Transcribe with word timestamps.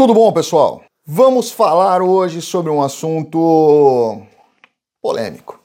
Tudo 0.00 0.14
bom, 0.14 0.32
pessoal? 0.32 0.82
Vamos 1.06 1.50
falar 1.50 2.00
hoje 2.00 2.40
sobre 2.40 2.70
um 2.70 2.80
assunto 2.80 4.22
polêmico. 5.02 5.60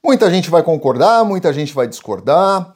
Muita 0.00 0.30
gente 0.30 0.48
vai 0.48 0.62
concordar, 0.62 1.24
muita 1.24 1.52
gente 1.52 1.74
vai 1.74 1.88
discordar, 1.88 2.72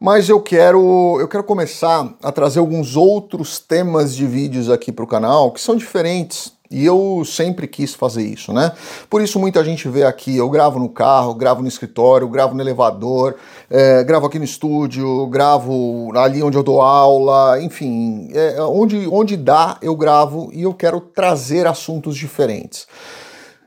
mas 0.00 0.30
eu 0.30 0.40
quero 0.40 1.18
eu 1.20 1.28
quero 1.28 1.44
começar 1.44 2.16
a 2.22 2.32
trazer 2.32 2.58
alguns 2.58 2.96
outros 2.96 3.58
temas 3.58 4.16
de 4.16 4.26
vídeos 4.26 4.70
aqui 4.70 4.90
para 4.90 5.04
o 5.04 5.06
canal 5.06 5.52
que 5.52 5.60
são 5.60 5.76
diferentes 5.76 6.54
e 6.70 6.86
eu 6.86 7.24
sempre 7.24 7.66
quis 7.66 7.94
fazer 7.94 8.22
isso, 8.22 8.52
né? 8.52 8.70
Por 9.08 9.20
isso 9.20 9.40
muita 9.40 9.64
gente 9.64 9.88
vê 9.88 10.04
aqui, 10.04 10.36
eu 10.36 10.48
gravo 10.48 10.78
no 10.78 10.88
carro, 10.88 11.34
gravo 11.34 11.62
no 11.62 11.68
escritório, 11.68 12.28
gravo 12.28 12.54
no 12.54 12.62
elevador, 12.62 13.34
é, 13.68 14.04
gravo 14.04 14.26
aqui 14.26 14.38
no 14.38 14.44
estúdio, 14.44 15.26
gravo 15.26 16.12
ali 16.16 16.42
onde 16.42 16.56
eu 16.56 16.62
dou 16.62 16.80
aula, 16.80 17.60
enfim, 17.60 18.30
é, 18.32 18.62
onde, 18.62 19.08
onde 19.08 19.36
dá 19.36 19.78
eu 19.82 19.96
gravo 19.96 20.48
e 20.52 20.62
eu 20.62 20.72
quero 20.72 21.00
trazer 21.00 21.66
assuntos 21.66 22.16
diferentes. 22.16 22.86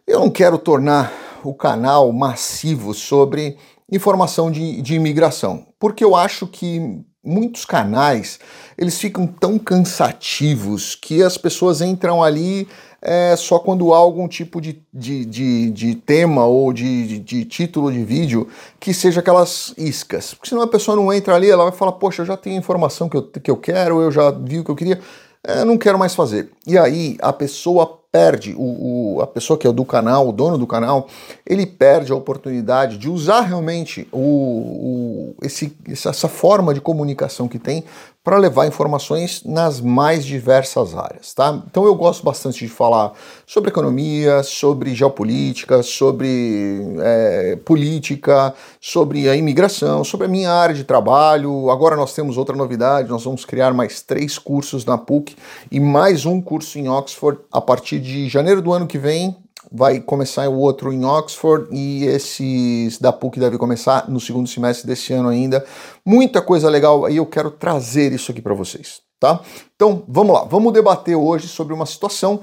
Eu 0.07 0.19
não 0.21 0.29
quero 0.29 0.57
tornar 0.57 1.11
o 1.43 1.53
canal 1.53 2.09
massivo 2.13 2.93
sobre 2.93 3.57
informação 3.91 4.49
de, 4.49 4.81
de 4.81 4.95
imigração, 4.95 5.67
porque 5.77 6.05
eu 6.05 6.15
acho 6.15 6.47
que 6.47 7.03
muitos 7.23 7.63
canais 7.63 8.39
eles 8.77 8.99
ficam 8.99 9.25
tão 9.25 9.57
cansativos 9.57 10.95
que 10.95 11.23
as 11.23 11.37
pessoas 11.37 11.79
entram 11.81 12.21
ali 12.21 12.67
é 13.03 13.35
só 13.35 13.59
quando 13.59 13.93
há 13.93 13.97
algum 13.97 14.27
tipo 14.29 14.61
de, 14.61 14.81
de, 14.93 15.25
de, 15.25 15.71
de 15.71 15.95
tema 15.95 16.45
ou 16.45 16.71
de, 16.71 17.07
de, 17.07 17.19
de, 17.19 17.45
título 17.45 17.91
de 17.91 18.03
vídeo 18.03 18.47
que 18.79 18.93
seja 18.93 19.19
aquelas 19.19 19.73
iscas. 19.77 20.33
Porque 20.33 20.49
senão 20.49 20.61
a 20.61 20.67
pessoa 20.67 20.95
não 20.95 21.11
entra 21.11 21.35
ali, 21.35 21.49
ela 21.49 21.65
vai 21.65 21.73
falar, 21.73 21.91
poxa, 21.93 22.21
eu 22.21 22.25
já 22.25 22.37
tenho 22.37 22.55
a 22.55 22.59
informação 22.59 23.09
que 23.09 23.17
eu, 23.17 23.23
que 23.23 23.51
eu 23.51 23.57
quero, 23.57 24.01
eu 24.01 24.09
já 24.09 24.31
vi 24.31 24.59
o 24.59 24.63
que 24.63 24.71
eu 24.71 24.75
queria, 24.75 25.01
é, 25.43 25.65
não 25.65 25.77
quero 25.77 25.99
mais 25.99 26.15
fazer. 26.15 26.49
E 26.65 26.77
aí 26.77 27.17
a 27.21 27.33
pessoa 27.33 27.99
perde, 28.09 28.55
o, 28.55 29.15
o, 29.15 29.21
a 29.21 29.27
pessoa 29.27 29.57
que 29.57 29.67
é 29.67 29.71
do 29.71 29.83
canal, 29.83 30.29
o 30.29 30.31
dono 30.31 30.57
do 30.57 30.67
canal, 30.67 31.07
ele 31.45 31.65
perde 31.65 32.11
a 32.11 32.15
oportunidade 32.15 32.97
de 32.97 33.09
usar 33.09 33.41
realmente 33.41 34.07
o, 34.11 34.19
o 34.19 35.35
esse, 35.41 35.75
essa 35.89 36.27
forma 36.29 36.73
de 36.73 36.79
comunicação 36.79 37.47
que 37.47 37.59
tem 37.59 37.83
para 38.23 38.37
levar 38.37 38.65
informações 38.65 39.43
nas 39.43 39.81
mais 39.81 40.23
diversas 40.23 40.95
áreas, 40.95 41.33
tá? 41.33 41.61
Então 41.69 41.83
eu 41.83 41.93
gosto 41.93 42.23
bastante 42.23 42.59
de 42.59 42.71
falar 42.71 43.11
sobre 43.45 43.69
economia, 43.69 44.41
sobre 44.43 44.95
geopolítica, 44.95 45.83
sobre 45.83 46.95
é, 47.01 47.57
política, 47.65 48.53
sobre 48.79 49.27
a 49.27 49.35
imigração, 49.35 50.05
sobre 50.05 50.27
a 50.27 50.29
minha 50.29 50.51
área 50.51 50.73
de 50.73 50.85
trabalho. 50.85 51.69
Agora 51.69 51.97
nós 51.97 52.13
temos 52.13 52.37
outra 52.37 52.55
novidade, 52.55 53.09
nós 53.09 53.25
vamos 53.25 53.43
criar 53.43 53.73
mais 53.73 54.01
três 54.01 54.39
cursos 54.39 54.85
na 54.85 54.97
PUC 54.97 55.35
e 55.69 55.79
mais 55.79 56.25
um 56.25 56.41
curso 56.41 56.79
em 56.79 56.87
Oxford 56.87 57.41
a 57.51 57.59
partir 57.59 57.99
de 57.99 58.29
janeiro 58.29 58.61
do 58.61 58.71
ano 58.71 58.87
que 58.87 58.97
vem, 58.97 59.35
vai 59.71 59.99
começar 59.99 60.47
o 60.49 60.57
outro 60.57 60.91
em 60.91 61.03
Oxford 61.05 61.67
e 61.71 62.05
esses 62.05 62.99
da 62.99 63.11
PUC 63.11 63.39
deve 63.39 63.57
começar 63.57 64.09
no 64.09 64.19
segundo 64.19 64.47
semestre 64.47 64.87
desse 64.87 65.13
ano 65.13 65.29
ainda. 65.29 65.65
Muita 66.05 66.41
coisa 66.41 66.69
legal 66.69 67.05
aí, 67.05 67.17
eu 67.17 67.25
quero 67.25 67.51
trazer 67.51 68.11
isso 68.11 68.31
aqui 68.31 68.41
para 68.41 68.53
vocês, 68.53 69.01
tá? 69.19 69.41
Então, 69.75 70.03
vamos 70.07 70.33
lá, 70.33 70.43
vamos 70.43 70.73
debater 70.73 71.15
hoje 71.15 71.47
sobre 71.47 71.73
uma 71.73 71.85
situação 71.85 72.41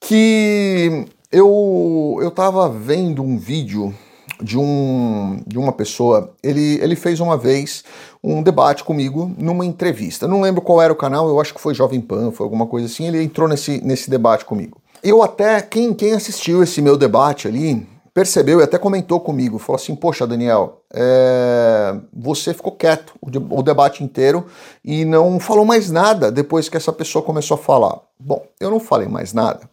que 0.00 1.06
eu 1.30 2.18
eu 2.20 2.30
tava 2.30 2.68
vendo 2.68 3.22
um 3.22 3.38
vídeo 3.38 3.94
de, 4.42 4.58
um, 4.58 5.40
de 5.46 5.56
uma 5.56 5.72
pessoa, 5.72 6.34
ele, 6.42 6.78
ele 6.82 6.96
fez 6.96 7.20
uma 7.20 7.36
vez 7.36 7.84
um 8.22 8.42
debate 8.42 8.82
comigo 8.84 9.30
numa 9.38 9.64
entrevista. 9.64 10.26
Não 10.26 10.40
lembro 10.40 10.60
qual 10.60 10.82
era 10.82 10.92
o 10.92 10.96
canal, 10.96 11.28
eu 11.28 11.40
acho 11.40 11.54
que 11.54 11.60
foi 11.60 11.74
Jovem 11.74 12.00
Pan, 12.00 12.32
foi 12.32 12.44
alguma 12.44 12.66
coisa 12.66 12.86
assim. 12.86 13.06
Ele 13.06 13.22
entrou 13.22 13.48
nesse, 13.48 13.80
nesse 13.84 14.10
debate 14.10 14.44
comigo. 14.44 14.81
Eu 15.02 15.22
até, 15.22 15.60
quem, 15.60 15.92
quem 15.92 16.12
assistiu 16.12 16.62
esse 16.62 16.80
meu 16.80 16.96
debate 16.96 17.48
ali, 17.48 17.84
percebeu 18.14 18.60
e 18.60 18.62
até 18.62 18.78
comentou 18.78 19.18
comigo, 19.18 19.58
falou 19.58 19.80
assim, 19.80 19.96
poxa 19.96 20.26
Daniel, 20.26 20.82
é... 20.94 21.96
você 22.12 22.54
ficou 22.54 22.72
quieto 22.72 23.14
o, 23.20 23.58
o, 23.58 23.62
debate 23.62 24.04
inteiro 24.04 24.46
e 24.84 25.04
não 25.04 25.40
falou 25.40 25.64
mais 25.64 25.90
nada 25.90 26.30
depois 26.30 26.68
que 26.68 26.76
essa 26.76 26.92
pessoa 26.92 27.24
começou 27.24 27.56
a 27.56 27.58
falar. 27.58 28.00
Bom, 28.18 28.46
eu 28.60 28.70
não 28.70 28.78
falei 28.78 29.08
mais 29.08 29.32
nada, 29.32 29.68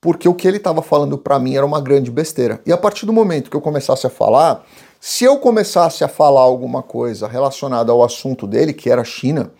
porque 0.00 0.28
o 0.28 0.34
que 0.34 0.48
ele 0.48 0.56
estava 0.56 0.80
falando 0.80 1.18
para 1.18 1.38
mim 1.38 1.56
era 1.56 1.66
uma 1.66 1.80
grande 1.80 2.10
besteira. 2.10 2.60
E 2.64 2.72
a 2.72 2.78
partir 2.78 3.04
do 3.04 3.12
momento 3.12 3.50
que 3.50 3.56
eu 3.56 3.60
começasse 3.60 4.06
a 4.06 4.10
falar, 4.10 4.64
se 4.98 5.24
eu 5.24 5.38
começasse 5.38 6.04
a 6.04 6.08
falar 6.08 6.42
alguma 6.42 6.82
coisa 6.82 7.28
relacionada 7.28 7.92
ao 7.92 8.02
assunto 8.02 8.46
dele, 8.46 8.72
que 8.72 8.88
era 8.88 9.02
a 9.02 9.04
China, 9.04 9.50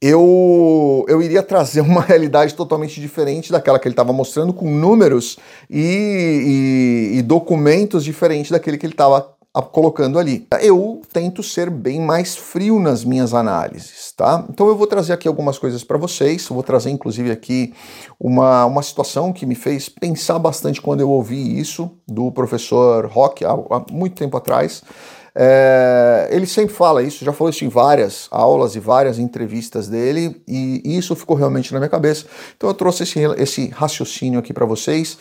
eu, 0.00 1.04
eu 1.08 1.20
iria 1.20 1.42
trazer 1.42 1.80
uma 1.82 2.00
realidade 2.00 2.54
totalmente 2.54 3.00
diferente 3.00 3.52
daquela 3.52 3.78
que 3.78 3.86
ele 3.86 3.92
estava 3.92 4.12
mostrando, 4.12 4.52
com 4.52 4.70
números 4.70 5.38
e, 5.68 7.12
e, 7.12 7.18
e 7.18 7.22
documentos 7.22 8.04
diferentes 8.04 8.50
daquele 8.50 8.78
que 8.78 8.86
ele 8.86 8.94
estava 8.94 9.34
colocando 9.72 10.18
ali. 10.18 10.46
Eu 10.62 11.02
tento 11.12 11.42
ser 11.42 11.68
bem 11.68 12.00
mais 12.00 12.36
frio 12.36 12.78
nas 12.78 13.04
minhas 13.04 13.34
análises, 13.34 14.12
tá? 14.16 14.44
Então 14.48 14.68
eu 14.68 14.76
vou 14.76 14.86
trazer 14.86 15.12
aqui 15.12 15.26
algumas 15.26 15.58
coisas 15.58 15.82
para 15.82 15.98
vocês, 15.98 16.46
vou 16.46 16.62
trazer 16.62 16.90
inclusive 16.90 17.32
aqui 17.32 17.74
uma, 18.18 18.64
uma 18.66 18.82
situação 18.82 19.32
que 19.32 19.44
me 19.44 19.56
fez 19.56 19.88
pensar 19.88 20.38
bastante 20.38 20.80
quando 20.80 21.00
eu 21.00 21.10
ouvi 21.10 21.58
isso 21.58 21.90
do 22.06 22.30
professor 22.30 23.06
Rock 23.06 23.44
há, 23.44 23.50
há 23.50 23.84
muito 23.90 24.14
tempo 24.14 24.36
atrás. 24.36 24.82
É, 25.34 26.28
ele 26.30 26.46
sempre 26.46 26.74
fala 26.74 27.02
isso, 27.02 27.24
já 27.24 27.32
falou 27.32 27.50
isso 27.50 27.64
em 27.64 27.68
várias 27.68 28.28
aulas 28.30 28.74
e 28.74 28.80
várias 28.80 29.18
entrevistas 29.18 29.88
dele, 29.88 30.42
e 30.46 30.82
isso 30.84 31.14
ficou 31.14 31.36
realmente 31.36 31.72
na 31.72 31.78
minha 31.78 31.88
cabeça. 31.88 32.26
Então 32.56 32.68
eu 32.68 32.74
trouxe 32.74 33.04
esse, 33.04 33.20
esse 33.38 33.68
raciocínio 33.68 34.38
aqui 34.38 34.52
para 34.52 34.66
vocês. 34.66 35.18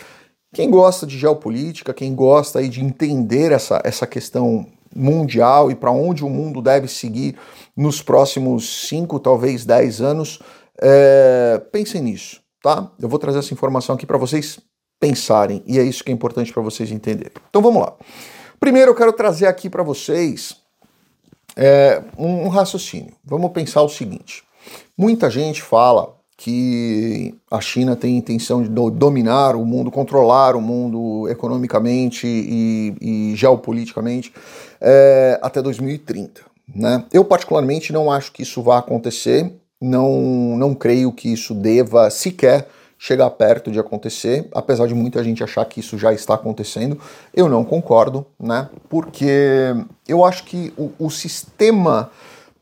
Quem 0.53 0.69
gosta 0.69 1.05
de 1.05 1.17
geopolítica, 1.17 1.93
quem 1.93 2.15
gosta 2.15 2.59
aí 2.59 2.69
de 2.69 2.83
entender 2.83 3.51
essa, 3.51 3.79
essa 3.83 4.07
questão 4.07 4.65
mundial 4.95 5.69
e 5.69 5.75
para 5.75 5.91
onde 5.91 6.23
o 6.23 6.29
mundo 6.29 6.61
deve 6.61 6.87
seguir 6.87 7.35
nos 7.77 8.01
próximos 8.01 8.87
5, 8.87 9.19
talvez 9.19 9.63
10 9.63 10.01
anos, 10.01 10.39
é, 10.81 11.61
pensem 11.71 12.01
nisso, 12.01 12.41
tá? 12.63 12.91
Eu 12.99 13.07
vou 13.07 13.19
trazer 13.19 13.39
essa 13.39 13.53
informação 13.53 13.95
aqui 13.95 14.05
para 14.05 14.17
vocês 14.17 14.59
pensarem, 14.99 15.63
e 15.65 15.79
é 15.79 15.83
isso 15.83 16.03
que 16.03 16.11
é 16.11 16.13
importante 16.13 16.51
para 16.51 16.63
vocês 16.63 16.91
entenderem. 16.91 17.31
Então 17.49 17.61
vamos 17.61 17.81
lá. 17.81 17.93
Primeiro 18.59 18.91
eu 18.91 18.95
quero 18.95 19.13
trazer 19.13 19.47
aqui 19.47 19.69
para 19.69 19.83
vocês 19.83 20.57
é, 21.55 22.01
um, 22.17 22.45
um 22.45 22.47
raciocínio. 22.49 23.13
Vamos 23.23 23.51
pensar 23.51 23.81
o 23.81 23.89
seguinte: 23.89 24.43
muita 24.97 25.29
gente 25.29 25.61
fala 25.61 26.15
que 26.35 27.35
a 27.51 27.59
China 27.59 27.95
tem 27.95 28.17
intenção 28.17 28.63
de 28.63 28.69
dominar 28.69 29.55
o 29.55 29.65
mundo, 29.65 29.91
controlar 29.91 30.55
o 30.55 30.61
mundo 30.61 31.27
economicamente 31.29 32.25
e, 32.25 32.95
e 33.01 33.35
geopoliticamente 33.35 34.33
é, 34.79 35.37
até 35.41 35.61
2030. 35.61 36.41
Né? 36.73 37.03
Eu, 37.11 37.25
particularmente, 37.25 37.91
não 37.91 38.09
acho 38.09 38.31
que 38.31 38.43
isso 38.43 38.61
vá 38.61 38.77
acontecer, 38.77 39.51
não, 39.81 40.55
não 40.57 40.73
creio 40.73 41.11
que 41.11 41.31
isso 41.31 41.53
deva 41.53 42.09
sequer 42.09 42.69
chegar 43.01 43.29
perto 43.29 43.71
de 43.71 43.79
acontecer, 43.79 44.49
apesar 44.51 44.85
de 44.85 44.93
muita 44.93 45.23
gente 45.23 45.41
achar 45.41 45.63
que 45.63 45.79
isso 45.79 45.97
já 45.97 46.11
está 46.11 46.33
acontecendo, 46.33 46.99
eu 47.33 47.47
não 47.47 47.63
concordo, 47.63 48.25
né? 48.37 48.69
Porque 48.89 49.73
eu 50.05 50.25
acho 50.25 50.43
que 50.43 50.73
o, 50.77 50.91
o 50.99 51.09
sistema 51.09 52.11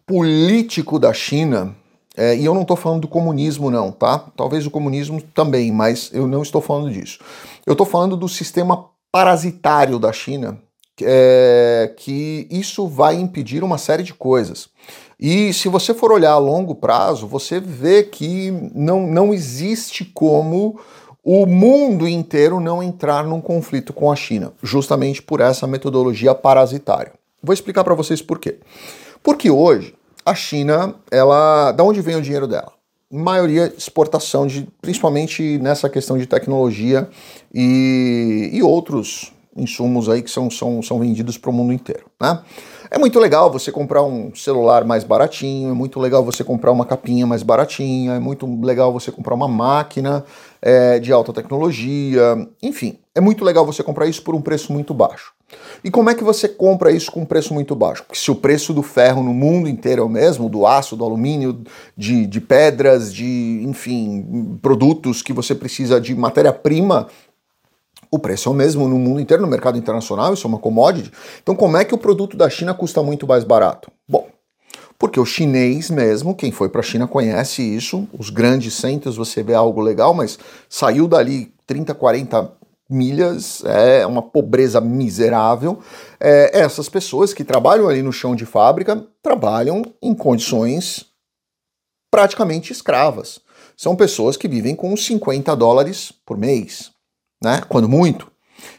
político 0.05 0.99
da 0.99 1.11
China, 1.11 1.75
é, 2.15 2.35
e 2.35 2.45
eu 2.45 2.53
não 2.53 2.61
estou 2.61 2.77
falando 2.77 3.01
do 3.01 3.07
comunismo, 3.07 3.71
não, 3.71 3.91
tá? 3.91 4.19
Talvez 4.37 4.67
o 4.67 4.71
comunismo 4.71 5.19
também, 5.21 5.71
mas 5.71 6.11
eu 6.13 6.27
não 6.27 6.43
estou 6.43 6.61
falando 6.61 6.91
disso. 6.91 7.17
Eu 7.65 7.71
estou 7.71 7.85
falando 7.85 8.15
do 8.15 8.29
sistema 8.29 8.85
parasitário 9.11 9.97
da 9.97 10.13
China, 10.13 10.59
é, 11.01 11.93
que 11.97 12.47
isso 12.51 12.87
vai 12.87 13.15
impedir 13.15 13.63
uma 13.63 13.79
série 13.79 14.03
de 14.03 14.13
coisas. 14.13 14.69
E 15.19 15.51
se 15.53 15.67
você 15.67 15.93
for 15.93 16.11
olhar 16.11 16.31
a 16.31 16.37
longo 16.37 16.75
prazo, 16.75 17.25
você 17.25 17.59
vê 17.59 18.03
que 18.03 18.51
não, 18.73 19.07
não 19.07 19.33
existe 19.33 20.05
como 20.05 20.79
o 21.23 21.45
mundo 21.45 22.07
inteiro 22.07 22.59
não 22.59 22.81
entrar 22.81 23.25
num 23.25 23.41
conflito 23.41 23.91
com 23.91 24.11
a 24.11 24.15
China, 24.15 24.53
justamente 24.61 25.21
por 25.21 25.41
essa 25.41 25.65
metodologia 25.65 26.35
parasitária. 26.35 27.13
Vou 27.41 27.53
explicar 27.53 27.83
para 27.83 27.95
vocês 27.95 28.21
por 28.21 28.39
quê. 28.39 28.59
Porque 29.23 29.49
hoje 29.49 29.93
a 30.25 30.35
China, 30.35 30.95
ela, 31.09 31.71
da 31.71 31.83
onde 31.83 32.01
vem 32.01 32.15
o 32.15 32.21
dinheiro 32.21 32.47
dela? 32.47 32.77
maioria 33.09 33.73
exportação 33.77 34.45
de, 34.45 34.67
principalmente 34.81 35.57
nessa 35.59 35.89
questão 35.89 36.17
de 36.17 36.25
tecnologia 36.25 37.09
e, 37.53 38.49
e 38.51 38.61
outros 38.61 39.31
insumos 39.55 40.09
aí 40.09 40.21
que 40.21 40.29
são, 40.29 40.51
são, 40.51 40.81
são 40.83 40.99
vendidos 40.99 41.37
para 41.37 41.49
o 41.49 41.53
mundo 41.53 41.73
inteiro, 41.73 42.05
né? 42.21 42.41
É 42.89 42.97
muito 42.97 43.19
legal 43.19 43.51
você 43.51 43.71
comprar 43.71 44.03
um 44.03 44.33
celular 44.33 44.85
mais 44.85 45.03
baratinho, 45.03 45.71
é 45.71 45.73
muito 45.73 45.99
legal 45.99 46.23
você 46.23 46.43
comprar 46.43 46.71
uma 46.71 46.85
capinha 46.85 47.27
mais 47.27 47.43
baratinha, 47.43 48.13
é 48.13 48.19
muito 48.19 48.45
legal 48.61 48.93
você 48.93 49.11
comprar 49.11 49.35
uma 49.35 49.47
máquina 49.47 50.23
é, 50.61 50.97
de 50.97 51.11
alta 51.11 51.33
tecnologia, 51.33 52.47
enfim, 52.63 52.97
é 53.13 53.19
muito 53.19 53.43
legal 53.43 53.65
você 53.65 53.83
comprar 53.83 54.07
isso 54.07 54.21
por 54.21 54.35
um 54.35 54.41
preço 54.41 54.71
muito 54.71 54.93
baixo. 54.93 55.33
E 55.83 55.89
como 55.89 56.09
é 56.09 56.15
que 56.15 56.23
você 56.23 56.47
compra 56.47 56.91
isso 56.91 57.11
com 57.11 57.21
um 57.21 57.25
preço 57.25 57.53
muito 57.53 57.75
baixo? 57.75 58.03
Porque 58.03 58.19
se 58.19 58.29
o 58.29 58.35
preço 58.35 58.73
do 58.73 58.83
ferro 58.83 59.23
no 59.23 59.33
mundo 59.33 59.69
inteiro 59.69 60.01
é 60.01 60.05
o 60.05 60.09
mesmo, 60.09 60.49
do 60.49 60.65
aço, 60.65 60.95
do 60.95 61.05
alumínio, 61.05 61.61
de, 61.95 62.25
de 62.25 62.41
pedras, 62.41 63.13
de, 63.13 63.63
enfim, 63.63 64.57
produtos 64.61 65.21
que 65.21 65.33
você 65.33 65.55
precisa 65.55 66.01
de 66.01 66.15
matéria-prima, 66.15 67.07
o 68.11 68.19
preço 68.19 68.49
é 68.49 68.51
o 68.51 68.55
mesmo 68.55 68.87
no 68.87 68.97
mundo 68.97 69.19
inteiro, 69.19 69.43
no 69.43 69.49
mercado 69.49 69.77
internacional, 69.77 70.33
isso 70.33 70.47
é 70.47 70.49
uma 70.49 70.59
commodity. 70.59 71.11
Então, 71.41 71.55
como 71.55 71.77
é 71.77 71.85
que 71.85 71.93
o 71.93 71.97
produto 71.97 72.37
da 72.37 72.49
China 72.49 72.73
custa 72.73 73.03
muito 73.03 73.27
mais 73.27 73.43
barato? 73.43 73.91
Bom, 74.07 74.27
porque 74.97 75.19
o 75.19 75.25
chinês 75.25 75.89
mesmo, 75.89 76.35
quem 76.35 76.51
foi 76.51 76.69
para 76.69 76.81
a 76.81 76.83
China 76.83 77.07
conhece 77.07 77.61
isso, 77.61 78.07
os 78.17 78.29
grandes 78.29 78.73
centros 78.73 79.17
você 79.17 79.43
vê 79.43 79.53
algo 79.53 79.81
legal, 79.81 80.13
mas 80.13 80.39
saiu 80.69 81.07
dali 81.07 81.53
30, 81.65 81.93
40 81.93 82.51
milhas, 82.89 83.63
é 83.65 84.05
uma 84.07 84.21
pobreza 84.21 84.79
miserável. 84.79 85.79
É, 86.19 86.61
essas 86.61 86.89
pessoas 86.89 87.33
que 87.33 87.43
trabalham 87.43 87.87
ali 87.87 88.01
no 88.01 88.13
chão 88.13 88.35
de 88.35 88.45
fábrica 88.45 89.05
trabalham 89.21 89.81
em 90.01 90.15
condições 90.15 91.05
praticamente 92.09 92.71
escravas. 92.71 93.39
São 93.75 93.95
pessoas 93.95 94.37
que 94.37 94.47
vivem 94.47 94.75
com 94.75 94.95
50 94.95 95.55
dólares 95.55 96.11
por 96.25 96.37
mês, 96.37 96.91
né? 97.41 97.61
Quando 97.67 97.87
muito. 97.87 98.31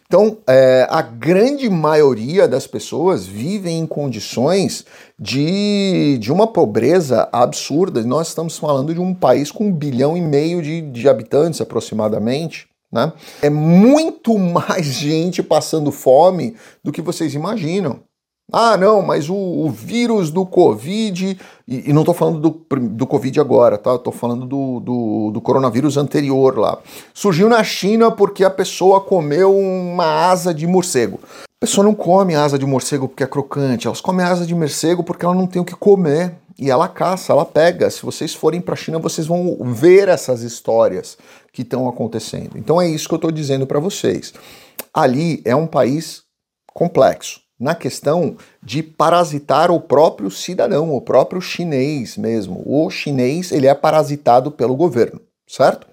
Então, 0.07 0.39
é, 0.47 0.87
a 0.89 1.03
grande 1.03 1.69
maioria 1.69 2.49
das 2.49 2.67
pessoas 2.67 3.27
vivem 3.27 3.81
em 3.81 3.87
condições 3.87 4.87
de, 5.19 6.17
de 6.19 6.33
uma 6.33 6.47
pobreza 6.47 7.29
absurda. 7.31 8.03
Nós 8.03 8.29
estamos 8.29 8.57
falando 8.57 8.95
de 8.95 9.01
um 9.01 9.15
país 9.15 9.53
com 9.53 9.67
um 9.67 9.73
bilhão 9.73 10.17
e 10.17 10.21
meio 10.23 10.63
de, 10.63 10.81
de 10.81 11.09
habitantes 11.09 11.61
aproximadamente. 11.61 12.69
Né? 12.91 13.13
É 13.43 13.51
muito 13.51 14.37
mais 14.41 14.87
gente 14.87 15.43
passando 15.43 15.93
fome 15.93 16.57
do 16.83 16.91
que 16.91 17.03
vocês 17.03 17.35
imaginam. 17.35 18.01
Ah, 18.51 18.79
não, 18.79 19.03
mas 19.03 19.29
o, 19.29 19.35
o 19.35 19.71
vírus 19.71 20.31
do 20.31 20.47
Covid, 20.47 21.39
e, 21.67 21.91
e 21.91 21.93
não 21.93 22.01
estou 22.01 22.15
falando 22.15 22.41
do, 22.41 22.79
do 22.81 23.07
Covid 23.07 23.39
agora, 23.39 23.77
tá? 23.77 23.95
Estou 23.95 24.13
falando 24.13 24.47
do, 24.47 24.81
do, 24.81 25.31
do, 25.33 25.41
coronavírus 25.41 25.99
anterior 25.99 26.57
lá. 26.57 26.79
Surgiu 27.13 27.47
na 27.51 27.63
China 27.63 28.11
porque 28.11 28.43
a 28.43 28.51
pessoa 28.51 29.03
comeu 29.03 29.55
uma 29.55 30.31
asa 30.31 30.55
de 30.55 30.67
morcego. 30.67 31.21
A 31.45 31.61
pessoa 31.61 31.85
não 31.85 31.95
come 31.95 32.35
asa 32.35 32.59
de 32.59 32.65
morcego 32.65 33.07
porque 33.07 33.23
é 33.23 33.27
crocante, 33.27 33.87
elas 33.87 34.01
comem 34.01 34.25
asa 34.25 34.47
de 34.47 34.55
morcego 34.55 35.05
porque 35.05 35.27
ela 35.27 35.35
não 35.35 35.47
tem 35.47 35.61
o 35.61 35.65
que 35.65 35.77
comer. 35.77 36.35
E 36.59 36.71
ela 36.71 36.89
caça, 36.89 37.33
ela 37.33 37.45
pega. 37.45 37.89
Se 37.91 38.03
vocês 38.03 38.35
forem 38.35 38.61
para 38.61 38.75
a 38.75 38.77
China, 38.77 38.99
vocês 38.99 39.27
vão 39.27 39.59
ver 39.61 40.09
essas 40.09 40.43
histórias 40.43 41.19
que 41.53 41.63
estão 41.63 41.89
acontecendo. 41.89 42.57
Então 42.57 42.81
é 42.81 42.89
isso 42.89 43.07
que 43.07 43.15
eu 43.15 43.19
estou 43.19 43.31
dizendo 43.31 43.67
para 43.67 43.79
vocês. 43.79 44.33
Ali 44.93 45.41
é 45.45 45.55
um 45.55 45.67
país 45.67 46.23
complexo 46.75 47.48
na 47.59 47.75
questão 47.75 48.37
de 48.63 48.83
parasitar 48.83 49.71
o 49.71 49.81
próprio 49.81 50.31
cidadão, 50.31 50.95
o 50.95 51.01
próprio 51.01 51.41
chinês 51.41 52.17
mesmo. 52.17 52.63
O 52.65 52.89
chinês 52.89 53.51
ele 53.51 53.67
é 53.67 53.75
parasitado 53.75 54.51
pelo 54.51 54.77
governo, 54.77 55.21
certo? 55.47 55.87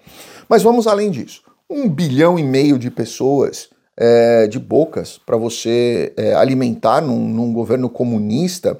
Mas 0.48 0.62
vamos 0.62 0.86
além 0.86 1.10
disso. 1.10 1.42
Um 1.68 1.88
bilhão 1.88 2.38
e 2.38 2.42
meio 2.44 2.78
de 2.78 2.90
pessoas 2.90 3.68
é, 3.96 4.46
de 4.46 4.58
bocas 4.58 5.18
para 5.18 5.36
você 5.36 6.12
é, 6.16 6.34
alimentar 6.34 7.00
num, 7.00 7.28
num 7.28 7.52
governo 7.52 7.88
comunista 7.88 8.78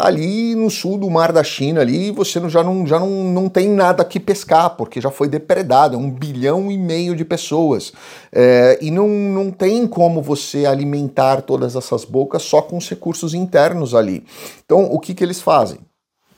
ali 0.00 0.54
no 0.54 0.70
sul 0.70 0.98
do 0.98 1.10
mar 1.10 1.32
da 1.32 1.42
China, 1.42 1.80
ali 1.80 2.10
você 2.10 2.40
já, 2.48 2.62
não, 2.62 2.86
já 2.86 2.98
não, 2.98 3.08
não 3.24 3.48
tem 3.48 3.68
nada 3.68 4.04
que 4.04 4.20
pescar, 4.20 4.76
porque 4.76 5.00
já 5.00 5.10
foi 5.10 5.28
depredado, 5.28 5.94
é 5.94 5.98
um 5.98 6.10
bilhão 6.10 6.70
e 6.70 6.78
meio 6.78 7.14
de 7.14 7.24
pessoas. 7.24 7.92
É, 8.32 8.78
e 8.80 8.90
não, 8.90 9.08
não 9.08 9.50
tem 9.50 9.86
como 9.86 10.22
você 10.22 10.66
alimentar 10.66 11.42
todas 11.42 11.76
essas 11.76 12.04
bocas 12.04 12.42
só 12.42 12.62
com 12.62 12.76
os 12.76 12.88
recursos 12.88 13.34
internos 13.34 13.94
ali. 13.94 14.24
Então, 14.64 14.84
o 14.84 14.98
que, 14.98 15.14
que 15.14 15.24
eles 15.24 15.40
fazem? 15.40 15.78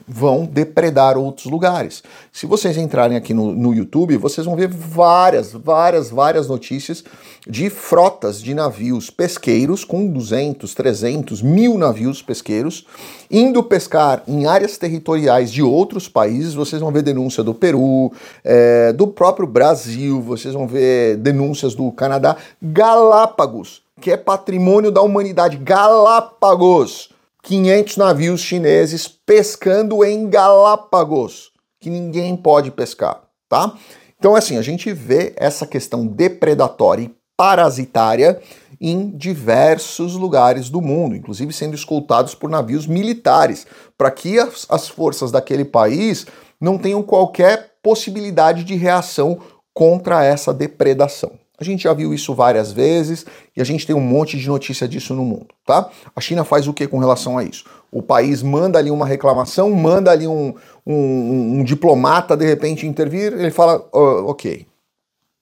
Vão 0.07 0.45
depredar 0.45 1.17
outros 1.17 1.47
lugares. 1.47 2.03
Se 2.33 2.47
vocês 2.47 2.77
entrarem 2.77 3.17
aqui 3.17 3.33
no, 3.33 3.53
no 3.53 3.75
YouTube, 3.75 4.17
vocês 4.17 4.47
vão 4.47 4.57
ver 4.57 4.69
várias, 4.69 5.53
várias, 5.53 6.11
várias 6.11 6.49
notícias 6.49 7.05
de 7.47 7.71
frotas 7.71 8.43
de 8.43 8.55
navios 8.55 9.09
pesqueiros 9.11 9.85
com 9.85 10.07
200, 10.07 10.75
300, 10.75 11.43
mil 11.43 11.79
navios 11.79 12.23
pesqueiros 12.23 12.87
indo 13.31 13.63
pescar 13.63 14.23
em 14.27 14.47
áreas 14.47 14.77
territoriais 14.77 15.53
de 15.53 15.63
outros 15.63 16.09
países. 16.09 16.55
Vocês 16.55 16.83
vão 16.83 16.91
ver 16.91 17.03
denúncia 17.03 17.45
do 17.45 17.55
Peru, 17.55 18.13
é, 18.45 18.93
do 18.93 19.07
próprio 19.07 19.47
Brasil, 19.47 20.21
vocês 20.21 20.55
vão 20.55 20.67
ver 20.67 21.17
denúncias 21.17 21.75
do 21.75 21.91
Canadá, 21.93 22.37
Galápagos, 22.61 23.83
que 24.01 24.11
é 24.11 24.17
patrimônio 24.17 24.91
da 24.91 25.01
humanidade. 25.01 25.57
Galápagos! 25.57 27.11
500 27.43 27.97
navios 27.97 28.41
chineses 28.41 29.09
pescando 29.09 30.05
em 30.05 30.29
Galápagos, 30.29 31.51
que 31.81 31.89
ninguém 31.89 32.37
pode 32.37 32.71
pescar, 32.71 33.23
tá? 33.49 33.75
Então, 34.19 34.35
assim, 34.37 34.59
a 34.59 34.63
gente 34.63 34.93
vê 34.93 35.33
essa 35.37 35.67
questão 35.67 36.07
depredatória 36.07 37.05
e 37.05 37.15
parasitária 37.37 38.39
em 38.79 39.11
diversos 39.11 40.15
lugares 40.15 40.69
do 40.69 40.83
mundo, 40.83 41.17
inclusive 41.17 41.55
sendo 41.55 41.75
escoltados 41.75 42.35
por 42.35 42.51
navios 42.51 42.87
militares, 42.87 43.67
para 43.97 44.11
que 44.11 44.39
as, 44.39 44.67
as 44.69 44.89
forças 44.89 45.33
daquele 45.33 45.65
país 45.65 46.27
não 46.61 46.77
tenham 46.77 47.03
qualquer 47.03 47.77
possibilidade 47.83 48.63
de 48.63 48.75
reação 48.75 49.39
contra 49.73 50.23
essa 50.23 50.53
depredação. 50.53 51.33
A 51.61 51.65
gente 51.65 51.85
já 51.85 51.93
viu 51.93 52.15
isso 52.15 52.35
várias 52.35 52.73
vezes 52.73 53.27
e 53.55 53.61
a 53.61 53.65
gente 53.65 53.87
tem 53.87 53.95
um 53.95 54.01
monte 54.01 54.39
de 54.39 54.49
notícia 54.49 54.89
disso 54.89 55.15
no 55.15 55.23
mundo, 55.23 55.49
tá? 55.67 55.91
A 56.17 56.21
China 56.21 56.43
faz 56.43 56.67
o 56.67 56.73
que 56.73 56.87
com 56.87 56.99
relação 56.99 57.37
a 57.37 57.45
isso? 57.45 57.67
O 57.93 58.01
país 58.01 58.43
manda 58.43 58.79
ali 58.79 58.91
uma 58.91 59.05
reclamação, 59.05 59.71
manda 59.71 60.11
ali 60.11 60.27
um, 60.27 60.55
um, 60.87 61.59
um 61.59 61.63
diplomata 61.63 62.35
de 62.35 62.47
repente 62.47 62.87
intervir, 62.87 63.35
ele 63.35 63.51
fala, 63.51 63.87
oh, 63.93 64.31
ok, 64.31 64.67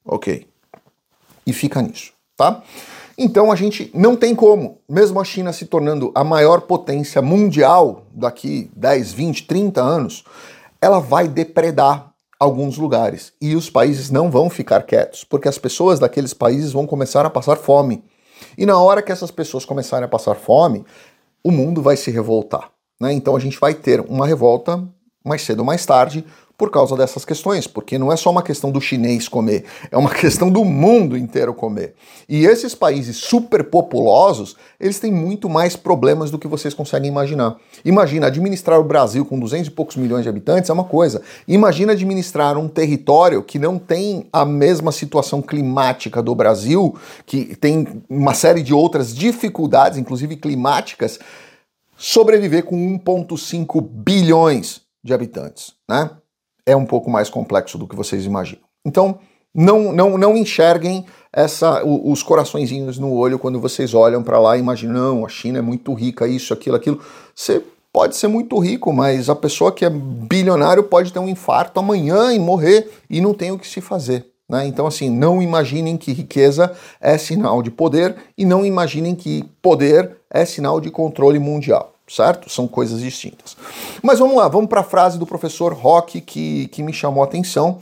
ok, 0.04 0.44
e 1.46 1.52
fica 1.52 1.80
nisso, 1.80 2.10
tá? 2.36 2.64
Então 3.16 3.52
a 3.52 3.54
gente 3.54 3.88
não 3.94 4.16
tem 4.16 4.34
como, 4.34 4.78
mesmo 4.88 5.20
a 5.20 5.24
China 5.24 5.52
se 5.52 5.66
tornando 5.66 6.10
a 6.16 6.24
maior 6.24 6.62
potência 6.62 7.22
mundial 7.22 8.06
daqui 8.12 8.68
10, 8.74 9.12
20, 9.12 9.46
30 9.46 9.80
anos, 9.80 10.24
ela 10.80 10.98
vai 10.98 11.28
depredar 11.28 12.07
alguns 12.38 12.78
lugares. 12.78 13.32
E 13.40 13.56
os 13.56 13.68
países 13.68 14.10
não 14.10 14.30
vão 14.30 14.48
ficar 14.48 14.82
quietos, 14.82 15.24
porque 15.24 15.48
as 15.48 15.58
pessoas 15.58 15.98
daqueles 15.98 16.32
países 16.32 16.72
vão 16.72 16.86
começar 16.86 17.26
a 17.26 17.30
passar 17.30 17.56
fome. 17.56 18.04
E 18.56 18.64
na 18.64 18.80
hora 18.80 19.02
que 19.02 19.10
essas 19.10 19.30
pessoas 19.30 19.64
começarem 19.64 20.04
a 20.04 20.08
passar 20.08 20.36
fome, 20.36 20.84
o 21.42 21.50
mundo 21.50 21.82
vai 21.82 21.96
se 21.96 22.10
revoltar. 22.10 22.70
Né? 23.00 23.12
Então 23.12 23.34
a 23.34 23.40
gente 23.40 23.58
vai 23.58 23.74
ter 23.74 24.00
uma 24.00 24.26
revolta 24.26 24.82
mais 25.24 25.42
cedo 25.42 25.60
ou 25.60 25.64
mais 25.64 25.84
tarde, 25.84 26.24
por 26.58 26.72
causa 26.72 26.96
dessas 26.96 27.24
questões, 27.24 27.68
porque 27.68 27.96
não 27.96 28.12
é 28.12 28.16
só 28.16 28.30
uma 28.30 28.42
questão 28.42 28.72
do 28.72 28.80
chinês 28.80 29.28
comer, 29.28 29.64
é 29.92 29.96
uma 29.96 30.10
questão 30.12 30.50
do 30.50 30.64
mundo 30.64 31.16
inteiro 31.16 31.54
comer. 31.54 31.94
E 32.28 32.44
esses 32.44 32.74
países 32.74 33.16
superpopulosos, 33.18 34.56
eles 34.80 34.98
têm 34.98 35.12
muito 35.12 35.48
mais 35.48 35.76
problemas 35.76 36.32
do 36.32 36.38
que 36.38 36.48
vocês 36.48 36.74
conseguem 36.74 37.08
imaginar. 37.08 37.56
Imagina, 37.84 38.26
administrar 38.26 38.80
o 38.80 38.82
Brasil 38.82 39.24
com 39.24 39.38
200 39.38 39.68
e 39.68 39.70
poucos 39.70 39.94
milhões 39.94 40.24
de 40.24 40.28
habitantes 40.28 40.68
é 40.68 40.72
uma 40.72 40.82
coisa. 40.82 41.22
Imagina 41.46 41.92
administrar 41.92 42.58
um 42.58 42.66
território 42.66 43.40
que 43.44 43.58
não 43.58 43.78
tem 43.78 44.26
a 44.32 44.44
mesma 44.44 44.90
situação 44.90 45.40
climática 45.40 46.20
do 46.20 46.34
Brasil, 46.34 46.96
que 47.24 47.54
tem 47.54 48.02
uma 48.10 48.34
série 48.34 48.64
de 48.64 48.74
outras 48.74 49.14
dificuldades, 49.14 49.96
inclusive 49.96 50.34
climáticas, 50.34 51.20
sobreviver 51.96 52.64
com 52.64 52.76
1,5 52.98 53.80
bilhões 53.80 54.80
de 55.04 55.14
habitantes, 55.14 55.74
né? 55.88 56.10
É 56.68 56.76
um 56.76 56.84
pouco 56.84 57.10
mais 57.10 57.30
complexo 57.30 57.78
do 57.78 57.88
que 57.88 57.96
vocês 57.96 58.26
imaginam. 58.26 58.62
Então, 58.84 59.18
não, 59.54 59.90
não, 59.90 60.18
não 60.18 60.36
enxerguem 60.36 61.06
essa, 61.32 61.82
os 61.84 62.22
coraçõezinhos 62.22 62.98
no 62.98 63.12
olho 63.12 63.38
quando 63.38 63.58
vocês 63.58 63.94
olham 63.94 64.22
para 64.22 64.38
lá 64.38 64.56
e 64.56 64.60
imaginam, 64.60 64.94
não, 64.94 65.26
a 65.26 65.28
China 65.30 65.58
é 65.58 65.62
muito 65.62 65.94
rica, 65.94 66.28
isso, 66.28 66.52
aquilo, 66.52 66.76
aquilo. 66.76 67.00
Você 67.34 67.62
pode 67.90 68.16
ser 68.16 68.28
muito 68.28 68.58
rico, 68.58 68.92
mas 68.92 69.30
a 69.30 69.34
pessoa 69.34 69.72
que 69.72 69.84
é 69.84 69.90
bilionário 69.90 70.82
pode 70.82 71.10
ter 71.10 71.18
um 71.18 71.28
infarto 71.28 71.80
amanhã 71.80 72.34
e 72.34 72.38
morrer 72.38 72.90
e 73.08 73.20
não 73.20 73.32
tem 73.32 73.50
o 73.50 73.58
que 73.58 73.66
se 73.66 73.80
fazer. 73.80 74.26
Né? 74.46 74.66
Então, 74.66 74.86
assim, 74.86 75.08
não 75.08 75.40
imaginem 75.40 75.96
que 75.96 76.12
riqueza 76.12 76.72
é 77.00 77.16
sinal 77.16 77.62
de 77.62 77.70
poder 77.70 78.14
e 78.36 78.44
não 78.44 78.64
imaginem 78.64 79.14
que 79.14 79.42
poder 79.62 80.18
é 80.30 80.44
sinal 80.44 80.80
de 80.80 80.90
controle 80.90 81.38
mundial 81.38 81.94
certo? 82.08 82.50
São 82.50 82.66
coisas 82.66 83.00
distintas. 83.00 83.56
Mas 84.02 84.18
vamos 84.18 84.36
lá, 84.36 84.48
vamos 84.48 84.68
para 84.68 84.80
a 84.80 84.84
frase 84.84 85.18
do 85.18 85.26
professor 85.26 85.72
Rock 85.72 86.20
que, 86.20 86.68
que 86.68 86.82
me 86.82 86.92
chamou 86.92 87.22
a 87.22 87.26
atenção. 87.26 87.78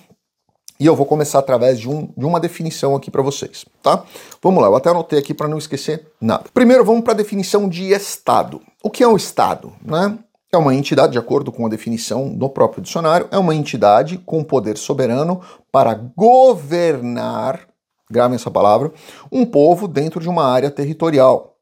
E 0.79 0.85
eu 0.85 0.95
vou 0.95 1.07
começar 1.07 1.39
através 1.39 1.81
de, 1.81 1.89
um, 1.89 2.09
de 2.17 2.27
uma 2.27 2.39
definição 2.39 2.95
aqui 2.95 3.11
para 3.11 3.23
vocês, 3.23 3.65
tá? 3.83 4.05
Vamos 4.43 4.61
lá, 4.61 4.69
eu 4.69 4.77
até 4.77 4.91
anotei 4.91 5.19
aqui 5.19 5.33
para 5.33 5.49
não 5.49 5.57
esquecer 5.57 6.07
nada. 6.21 6.45
Primeiro, 6.53 6.85
vamos 6.85 7.03
para 7.03 7.15
a 7.15 7.17
definição 7.17 7.67
de 7.67 7.93
Estado. 7.93 8.61
O 8.83 8.91
que 8.91 9.03
é 9.03 9.09
um 9.09 9.17
Estado? 9.17 9.73
Né? 9.83 10.19
É 10.53 10.59
uma 10.59 10.75
entidade, 10.75 11.13
de 11.13 11.19
acordo 11.19 11.51
com 11.51 11.65
a 11.65 11.71
definição 11.71 12.29
do 12.29 12.49
próprio 12.51 12.83
dicionário, 12.83 13.27
é 13.31 13.39
uma 13.39 13.55
entidade 13.55 14.19
com 14.19 14.45
poder 14.45 14.77
soberano 14.77 15.41
para 15.73 15.95
governar 15.95 17.67
gravem 18.11 18.37
essa 18.37 18.51
palavra, 18.51 18.93
um 19.31 19.45
povo 19.45 19.89
dentro 19.89 20.21
de 20.21 20.29
uma 20.29 20.45
área 20.45 20.71
territorial, 20.71 21.56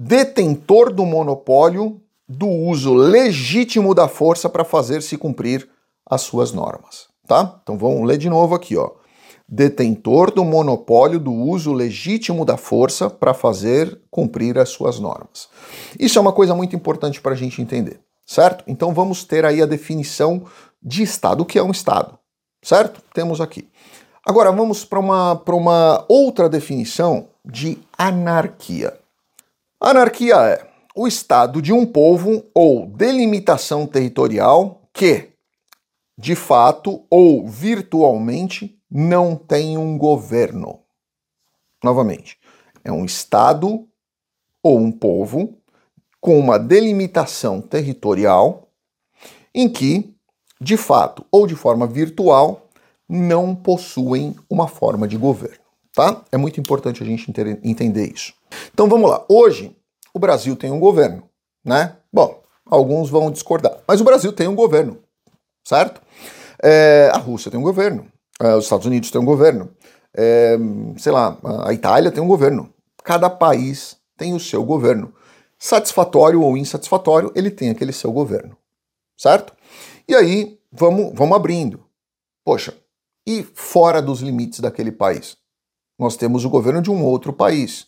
detentor 0.00 0.92
do 0.92 1.04
monopólio 1.04 2.00
do 2.28 2.46
uso 2.46 2.94
legítimo 2.94 3.92
da 3.92 4.06
força 4.06 4.48
para 4.48 4.64
fazer 4.64 5.02
se 5.02 5.18
cumprir 5.18 5.68
as 6.08 6.20
suas 6.20 6.52
normas, 6.52 7.08
tá? 7.26 7.58
Então 7.60 7.76
vamos 7.76 8.06
ler 8.06 8.16
de 8.16 8.30
novo 8.30 8.54
aqui, 8.54 8.76
ó. 8.76 8.92
Detentor 9.48 10.30
do 10.30 10.44
monopólio 10.44 11.18
do 11.18 11.32
uso 11.32 11.72
legítimo 11.72 12.44
da 12.44 12.56
força 12.56 13.10
para 13.10 13.34
fazer 13.34 14.00
cumprir 14.08 14.56
as 14.58 14.68
suas 14.68 15.00
normas. 15.00 15.48
Isso 15.98 16.16
é 16.16 16.22
uma 16.22 16.32
coisa 16.32 16.54
muito 16.54 16.76
importante 16.76 17.20
para 17.20 17.32
a 17.32 17.36
gente 17.36 17.60
entender, 17.60 17.98
certo? 18.24 18.62
Então 18.68 18.94
vamos 18.94 19.24
ter 19.24 19.44
aí 19.44 19.60
a 19.60 19.66
definição 19.66 20.44
de 20.80 21.02
Estado. 21.02 21.42
O 21.42 21.46
que 21.46 21.58
é 21.58 21.62
um 21.62 21.72
Estado? 21.72 22.16
Certo? 22.62 23.02
Temos 23.12 23.40
aqui. 23.40 23.68
Agora 24.24 24.52
vamos 24.52 24.84
para 24.84 25.00
uma, 25.00 25.42
uma 25.48 26.04
outra 26.08 26.48
definição 26.48 27.30
de 27.44 27.78
anarquia. 27.96 28.96
Anarquia 29.80 30.36
é 30.36 30.68
o 30.94 31.06
estado 31.06 31.62
de 31.62 31.72
um 31.72 31.86
povo 31.86 32.44
ou 32.54 32.86
delimitação 32.86 33.86
territorial 33.86 34.82
que, 34.92 35.30
de 36.16 36.34
fato 36.34 37.04
ou 37.08 37.46
virtualmente, 37.46 38.80
não 38.90 39.36
tem 39.36 39.78
um 39.78 39.96
governo. 39.96 40.80
Novamente, 41.82 42.38
é 42.84 42.90
um 42.90 43.04
estado 43.04 43.86
ou 44.62 44.78
um 44.78 44.90
povo 44.90 45.56
com 46.20 46.38
uma 46.38 46.58
delimitação 46.58 47.60
territorial 47.60 48.68
em 49.54 49.68
que 49.68 50.18
de 50.60 50.76
fato 50.76 51.24
ou 51.30 51.46
de 51.46 51.54
forma 51.54 51.86
virtual, 51.86 52.68
não 53.08 53.54
possuem 53.54 54.36
uma 54.50 54.66
forma 54.66 55.06
de 55.06 55.16
governo. 55.16 55.67
Tá? 55.94 56.22
É 56.30 56.36
muito 56.36 56.60
importante 56.60 57.02
a 57.02 57.06
gente 57.06 57.30
entender 57.64 58.12
isso. 58.12 58.32
Então 58.72 58.88
vamos 58.88 59.10
lá. 59.10 59.24
Hoje, 59.28 59.76
o 60.14 60.18
Brasil 60.18 60.54
tem 60.56 60.70
um 60.70 60.78
governo, 60.78 61.28
né? 61.64 61.96
Bom, 62.12 62.42
alguns 62.66 63.10
vão 63.10 63.30
discordar, 63.30 63.78
mas 63.86 64.00
o 64.00 64.04
Brasil 64.04 64.32
tem 64.32 64.48
um 64.48 64.54
governo, 64.54 64.98
certo? 65.66 66.00
É, 66.62 67.10
a 67.12 67.18
Rússia 67.18 67.50
tem 67.50 67.58
um 67.58 67.62
governo, 67.62 68.06
é, 68.40 68.54
os 68.54 68.64
Estados 68.64 68.86
Unidos 68.86 69.10
têm 69.10 69.20
um 69.20 69.24
governo, 69.24 69.70
é, 70.16 70.56
sei 70.96 71.12
lá, 71.12 71.38
a 71.64 71.72
Itália 71.72 72.10
tem 72.10 72.22
um 72.22 72.28
governo. 72.28 72.72
Cada 73.04 73.30
país 73.30 73.96
tem 74.16 74.34
o 74.34 74.40
seu 74.40 74.64
governo. 74.64 75.14
Satisfatório 75.58 76.42
ou 76.42 76.56
insatisfatório, 76.56 77.32
ele 77.34 77.50
tem 77.50 77.70
aquele 77.70 77.92
seu 77.92 78.12
governo, 78.12 78.56
certo? 79.16 79.54
E 80.06 80.14
aí, 80.14 80.58
vamos, 80.70 81.12
vamos 81.14 81.36
abrindo. 81.36 81.84
Poxa, 82.44 82.74
e 83.26 83.42
fora 83.54 84.02
dos 84.02 84.20
limites 84.20 84.60
daquele 84.60 84.92
país? 84.92 85.36
Nós 85.98 86.16
temos 86.16 86.44
o 86.44 86.50
governo 86.50 86.80
de 86.80 86.90
um 86.90 87.02
outro 87.04 87.32
país. 87.32 87.86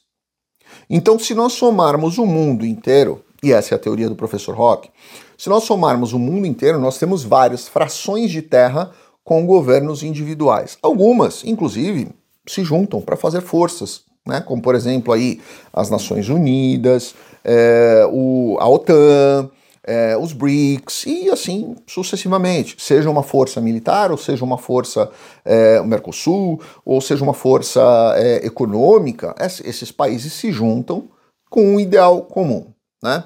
Então, 0.88 1.19
se 1.19 1.35
nós 1.35 1.52
somarmos 1.52 2.19
o 2.19 2.26
mundo 2.26 2.67
inteiro, 2.67 3.25
e 3.43 3.52
essa 3.52 3.75
é 3.75 3.76
a 3.76 3.79
teoria 3.79 4.09
do 4.09 4.17
professor 4.17 4.55
Rock, 4.55 4.90
se 5.38 5.49
nós 5.49 5.64
somarmos 5.64 6.12
o 6.12 6.19
mundo 6.19 6.47
inteiro, 6.47 6.79
nós 6.79 6.99
temos 6.99 7.23
várias 7.25 7.69
frações 7.69 8.31
de 8.31 8.43
terra 8.43 8.90
com 9.25 9.47
governos 9.47 10.02
individuais. 10.02 10.76
Algumas, 10.83 11.45
inclusive, 11.45 12.09
se 12.47 12.64
juntam 12.64 13.00
para 13.00 13.17
fazer 13.17 13.40
forças, 13.40 14.02
né? 14.26 14.40
como 14.40 14.61
por 14.61 14.75
exemplo 14.75 15.12
aí 15.12 15.40
as 15.73 15.88
Nações 15.88 16.29
Unidas, 16.29 17.14
é, 17.45 18.07
o, 18.11 18.57
a 18.61 18.69
OTAN, 18.69 19.50
é, 19.87 20.17
os 20.17 20.33
BRICS 20.33 21.07
e 21.07 21.31
assim 21.31 21.77
sucessivamente. 21.87 22.77
Seja 22.79 23.11
uma 23.11 23.23
força 23.23 23.61
militar, 23.61 24.11
ou 24.11 24.19
seja 24.19 24.45
uma 24.45 24.59
força 24.59 25.11
é, 25.45 25.81
Mercosul, 25.83 26.61
ou 26.85 27.01
seja 27.01 27.25
uma 27.25 27.35
força 27.35 27.81
é, 28.17 28.47
econômica, 28.47 29.35
esses 29.41 29.91
países 29.91 30.33
se 30.33 30.53
juntam 30.53 31.09
com 31.49 31.75
um 31.75 31.81
ideal 31.81 32.23
comum. 32.23 32.67
Né? 33.03 33.25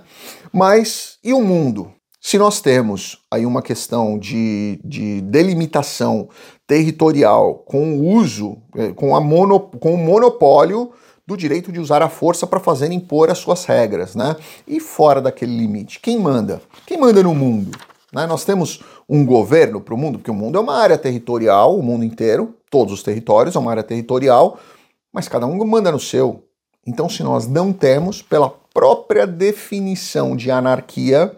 Mas 0.53 1.19
e 1.23 1.33
o 1.33 1.43
mundo? 1.43 1.93
Se 2.21 2.39
nós 2.39 2.61
temos 2.61 3.19
aí 3.31 3.45
uma 3.45 3.61
questão 3.61 4.19
de, 4.19 4.81
de 4.83 5.21
delimitação 5.21 6.31
territorial 6.67 7.57
com 7.67 7.99
o 7.99 8.15
uso, 8.15 8.57
com, 8.97 9.15
a 9.15 9.21
mono, 9.21 9.61
com 9.61 9.93
o 9.93 9.99
monopólio 9.99 10.91
do 11.27 11.37
direito 11.37 11.73
de 11.73 11.81
usar 11.81 12.03
a 12.03 12.09
força 12.09 12.47
para 12.47 12.61
fazer 12.61 12.93
impor 12.93 13.31
as 13.31 13.39
suas 13.39 13.65
regras, 13.65 14.15
né? 14.15 14.37
E 14.67 14.79
fora 14.79 15.21
daquele 15.21 15.57
limite, 15.57 16.01
quem 16.01 16.19
manda? 16.19 16.61
Quem 16.87 16.99
manda 16.99 17.23
no 17.23 17.35
mundo? 17.35 17.71
Né? 18.13 18.27
Nós 18.27 18.45
temos 18.45 18.81
um 19.09 19.25
governo 19.25 19.81
para 19.81 19.95
o 19.95 19.99
mundo, 19.99 20.19
porque 20.19 20.31
o 20.31 20.35
mundo 20.35 20.59
é 20.59 20.61
uma 20.61 20.77
área 20.77 20.97
territorial, 20.99 21.77
o 21.77 21.83
mundo 21.83 22.05
inteiro, 22.05 22.55
todos 22.71 22.93
os 22.93 23.03
territórios 23.03 23.57
é 23.57 23.59
uma 23.59 23.71
área 23.71 23.83
territorial, 23.83 24.59
mas 25.13 25.29
cada 25.29 25.47
um 25.47 25.65
manda 25.65 25.91
no 25.91 26.01
seu. 26.01 26.45
Então, 26.87 27.09
se 27.09 27.23
nós 27.23 27.47
não 27.47 27.73
temos, 27.73 28.21
pela 28.21 28.51
própria 28.73 29.27
definição 29.27 30.37
de 30.37 30.51
anarquia, 30.51 31.35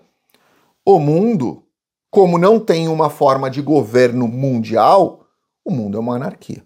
o 0.84 0.98
mundo, 0.98 1.62
como 2.10 2.38
não 2.38 2.58
tem 2.58 2.88
uma 2.88 3.08
forma 3.10 3.48
de 3.50 3.62
governo 3.62 4.26
mundial, 4.26 5.20
o 5.64 5.70
mundo 5.70 5.96
é 5.96 6.00
uma 6.00 6.16
anarquia. 6.16 6.62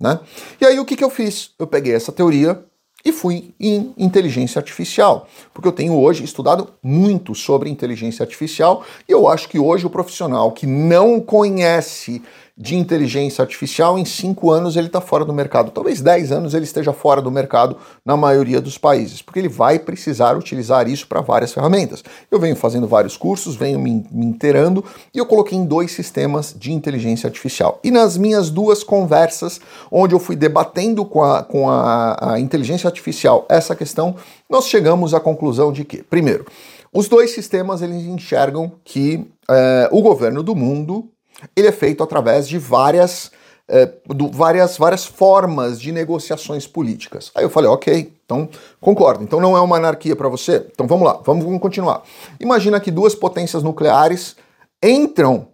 Né? 0.00 0.18
E 0.60 0.66
aí 0.66 0.78
o 0.78 0.84
que, 0.84 0.96
que 0.96 1.04
eu 1.04 1.10
fiz? 1.10 1.52
Eu 1.58 1.66
peguei 1.66 1.94
essa 1.94 2.12
teoria 2.12 2.64
e 3.04 3.12
fui 3.12 3.54
em 3.60 3.92
inteligência 3.98 4.58
artificial, 4.58 5.28
porque 5.52 5.68
eu 5.68 5.72
tenho 5.72 5.94
hoje 5.94 6.24
estudado 6.24 6.70
muito 6.82 7.34
sobre 7.34 7.68
inteligência 7.68 8.22
artificial 8.22 8.82
e 9.06 9.12
eu 9.12 9.28
acho 9.28 9.48
que 9.48 9.58
hoje 9.58 9.86
o 9.86 9.90
profissional 9.90 10.52
que 10.52 10.66
não 10.66 11.20
conhece 11.20 12.22
de 12.56 12.76
inteligência 12.76 13.42
artificial, 13.42 13.98
em 13.98 14.04
cinco 14.04 14.50
anos 14.50 14.76
ele 14.76 14.86
está 14.86 15.00
fora 15.00 15.24
do 15.24 15.32
mercado. 15.32 15.72
Talvez 15.72 16.00
dez 16.00 16.30
anos 16.30 16.54
ele 16.54 16.64
esteja 16.64 16.92
fora 16.92 17.20
do 17.20 17.30
mercado 17.30 17.76
na 18.04 18.16
maioria 18.16 18.60
dos 18.60 18.78
países, 18.78 19.20
porque 19.20 19.40
ele 19.40 19.48
vai 19.48 19.78
precisar 19.78 20.36
utilizar 20.36 20.88
isso 20.88 21.08
para 21.08 21.20
várias 21.20 21.52
ferramentas. 21.52 22.04
Eu 22.30 22.38
venho 22.38 22.54
fazendo 22.54 22.86
vários 22.86 23.16
cursos, 23.16 23.56
venho 23.56 23.80
me, 23.80 24.06
me 24.08 24.26
inteirando 24.26 24.84
e 25.12 25.18
eu 25.18 25.26
coloquei 25.26 25.58
em 25.58 25.64
dois 25.64 25.90
sistemas 25.90 26.54
de 26.56 26.72
inteligência 26.72 27.26
artificial. 27.26 27.80
E 27.82 27.90
nas 27.90 28.16
minhas 28.16 28.50
duas 28.50 28.84
conversas, 28.84 29.60
onde 29.90 30.14
eu 30.14 30.20
fui 30.20 30.36
debatendo 30.36 31.04
com 31.04 31.24
a, 31.24 31.42
com 31.42 31.68
a, 31.68 32.34
a 32.34 32.40
inteligência 32.40 32.86
artificial 32.86 33.44
essa 33.48 33.74
questão, 33.74 34.14
nós 34.48 34.68
chegamos 34.68 35.12
à 35.12 35.18
conclusão 35.18 35.72
de 35.72 35.84
que, 35.84 36.04
primeiro, 36.04 36.46
os 36.92 37.08
dois 37.08 37.34
sistemas 37.34 37.82
eles 37.82 38.04
enxergam 38.04 38.70
que 38.84 39.26
é, 39.50 39.88
o 39.90 40.00
governo 40.00 40.40
do 40.40 40.54
mundo 40.54 41.08
ele 41.56 41.68
é 41.68 41.72
feito 41.72 42.02
através 42.02 42.48
de 42.48 42.58
várias, 42.58 43.30
é, 43.68 43.90
do, 44.06 44.30
várias, 44.30 44.76
várias 44.76 45.04
formas 45.04 45.80
de 45.80 45.92
negociações 45.92 46.66
políticas. 46.66 47.30
Aí 47.34 47.44
eu 47.44 47.50
falei, 47.50 47.70
ok, 47.70 48.12
então 48.24 48.48
concordo. 48.80 49.22
Então 49.24 49.40
não 49.40 49.56
é 49.56 49.60
uma 49.60 49.76
anarquia 49.76 50.16
para 50.16 50.28
você? 50.28 50.66
Então 50.72 50.86
vamos 50.86 51.06
lá, 51.06 51.20
vamos, 51.24 51.44
vamos 51.44 51.60
continuar. 51.60 52.02
Imagina 52.40 52.80
que 52.80 52.90
duas 52.90 53.14
potências 53.14 53.62
nucleares 53.62 54.36
entram 54.82 55.48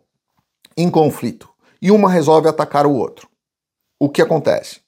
em 0.76 0.90
conflito 0.90 1.48
e 1.80 1.90
uma 1.90 2.10
resolve 2.10 2.48
atacar 2.48 2.86
o 2.86 2.94
outro. 2.94 3.28
O 3.98 4.08
que 4.08 4.22
acontece? 4.22 4.80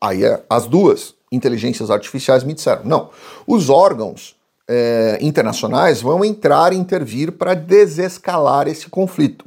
Aí 0.00 0.24
é, 0.24 0.42
as 0.48 0.66
duas 0.66 1.14
inteligências 1.30 1.90
artificiais 1.90 2.44
me 2.44 2.54
disseram: 2.54 2.82
não, 2.84 3.10
os 3.46 3.68
órgãos 3.68 4.36
é, 4.68 5.18
internacionais 5.20 6.00
vão 6.00 6.24
entrar 6.24 6.72
e 6.72 6.76
intervir 6.76 7.32
para 7.32 7.54
desescalar 7.54 8.68
esse 8.68 8.88
conflito. 8.88 9.44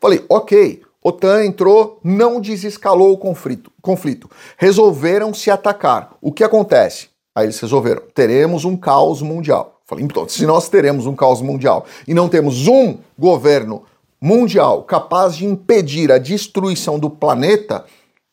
Falei, 0.00 0.24
ok, 0.28 0.82
OTAN 1.02 1.44
entrou, 1.44 1.98
não 2.02 2.40
desescalou 2.40 3.12
o 3.12 3.18
conflito, 3.18 3.72
conflito. 3.82 4.30
Resolveram 4.56 5.34
se 5.34 5.50
atacar. 5.50 6.16
O 6.20 6.32
que 6.32 6.44
acontece? 6.44 7.08
Aí 7.34 7.46
eles 7.46 7.58
resolveram, 7.58 8.02
teremos 8.14 8.64
um 8.64 8.76
caos 8.76 9.22
mundial. 9.22 9.80
Falei, 9.84 10.04
então, 10.04 10.28
se 10.28 10.46
nós 10.46 10.68
teremos 10.68 11.06
um 11.06 11.14
caos 11.14 11.42
mundial 11.42 11.84
e 12.06 12.14
não 12.14 12.28
temos 12.28 12.68
um 12.68 12.98
governo 13.18 13.82
mundial 14.20 14.84
capaz 14.84 15.36
de 15.36 15.44
impedir 15.44 16.12
a 16.12 16.18
destruição 16.18 16.98
do 16.98 17.10
planeta, 17.10 17.84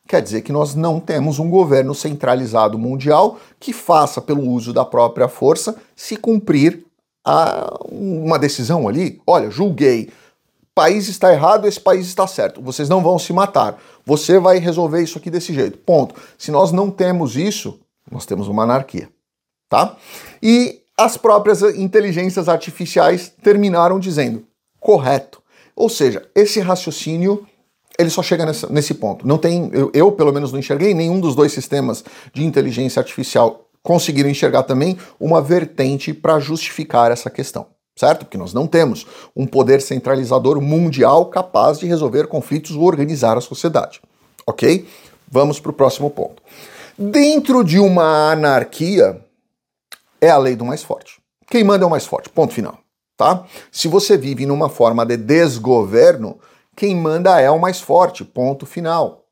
quer 0.07 0.21
dizer 0.21 0.41
que 0.41 0.51
nós 0.51 0.75
não 0.75 0.99
temos 0.99 1.39
um 1.39 1.49
governo 1.49 1.95
centralizado 1.95 2.77
mundial 2.77 3.39
que 3.59 3.73
faça, 3.73 4.21
pelo 4.21 4.47
uso 4.47 4.71
da 4.71 4.85
própria 4.85 5.27
força, 5.27 5.75
se 5.95 6.15
cumprir 6.15 6.85
a 7.25 7.79
uma 7.91 8.37
decisão 8.37 8.87
ali. 8.87 9.19
Olha, 9.25 9.49
julguei, 9.49 10.09
país 10.73 11.07
está 11.07 11.31
errado, 11.31 11.67
esse 11.67 11.79
país 11.79 12.07
está 12.07 12.25
certo. 12.27 12.61
Vocês 12.61 12.87
não 12.87 13.01
vão 13.01 13.19
se 13.19 13.33
matar. 13.33 13.77
Você 14.05 14.39
vai 14.39 14.59
resolver 14.59 15.01
isso 15.01 15.17
aqui 15.17 15.29
desse 15.29 15.53
jeito. 15.53 15.77
Ponto. 15.77 16.15
Se 16.37 16.51
nós 16.51 16.71
não 16.71 16.89
temos 16.89 17.35
isso, 17.35 17.79
nós 18.09 18.25
temos 18.25 18.47
uma 18.47 18.63
anarquia, 18.63 19.09
tá? 19.69 19.95
E 20.41 20.81
as 20.97 21.17
próprias 21.17 21.61
inteligências 21.61 22.49
artificiais 22.49 23.31
terminaram 23.41 23.99
dizendo 23.99 24.45
correto. 24.79 25.41
Ou 25.75 25.89
seja, 25.89 26.27
esse 26.35 26.59
raciocínio 26.59 27.45
ele 27.97 28.09
só 28.09 28.23
chega 28.23 28.45
nessa, 28.45 28.67
nesse 28.69 28.93
ponto. 28.93 29.27
Não 29.27 29.37
tem, 29.37 29.69
eu, 29.73 29.91
eu, 29.93 30.11
pelo 30.13 30.31
menos 30.31 30.53
não 30.53 30.59
enxerguei 30.59 30.93
nenhum 30.93 31.19
dos 31.19 31.35
dois 31.35 31.51
sistemas 31.51 32.03
de 32.33 32.45
inteligência 32.45 33.01
artificial 33.01 33.69
conseguiram 33.83 34.29
enxergar 34.29 34.63
também 34.63 34.97
uma 35.19 35.41
vertente 35.41 36.13
para 36.13 36.39
justificar 36.39 37.11
essa 37.11 37.29
questão, 37.29 37.67
certo? 37.99 38.19
Porque 38.19 38.37
nós 38.37 38.53
não 38.53 38.65
temos 38.65 39.05
um 39.35 39.45
poder 39.45 39.81
centralizador 39.81 40.61
mundial 40.61 41.25
capaz 41.25 41.79
de 41.79 41.85
resolver 41.85 42.27
conflitos 42.27 42.73
ou 42.77 42.83
organizar 42.83 43.37
a 43.37 43.41
sociedade, 43.41 43.99
ok? 44.47 44.87
Vamos 45.29 45.59
para 45.59 45.71
o 45.71 45.73
próximo 45.73 46.09
ponto. 46.09 46.41
Dentro 46.97 47.61
de 47.61 47.77
uma 47.77 48.31
anarquia, 48.31 49.19
é 50.21 50.29
a 50.29 50.37
lei 50.37 50.55
do 50.55 50.63
mais 50.63 50.81
forte. 50.81 51.19
Quem 51.49 51.61
manda 51.61 51.83
é 51.83 51.87
o 51.87 51.89
mais 51.89 52.05
forte, 52.05 52.29
ponto 52.29 52.53
final. 52.53 52.79
Tá? 53.17 53.43
Se 53.69 53.89
você 53.89 54.17
vive 54.17 54.45
numa 54.45 54.69
forma 54.69 55.05
de 55.05 55.17
desgoverno, 55.17 56.39
quem 56.77 56.95
manda 56.95 57.37
é 57.41 57.51
o 57.51 57.59
mais 57.59 57.81
forte, 57.81 58.23
ponto 58.23 58.65
final. 58.65 59.25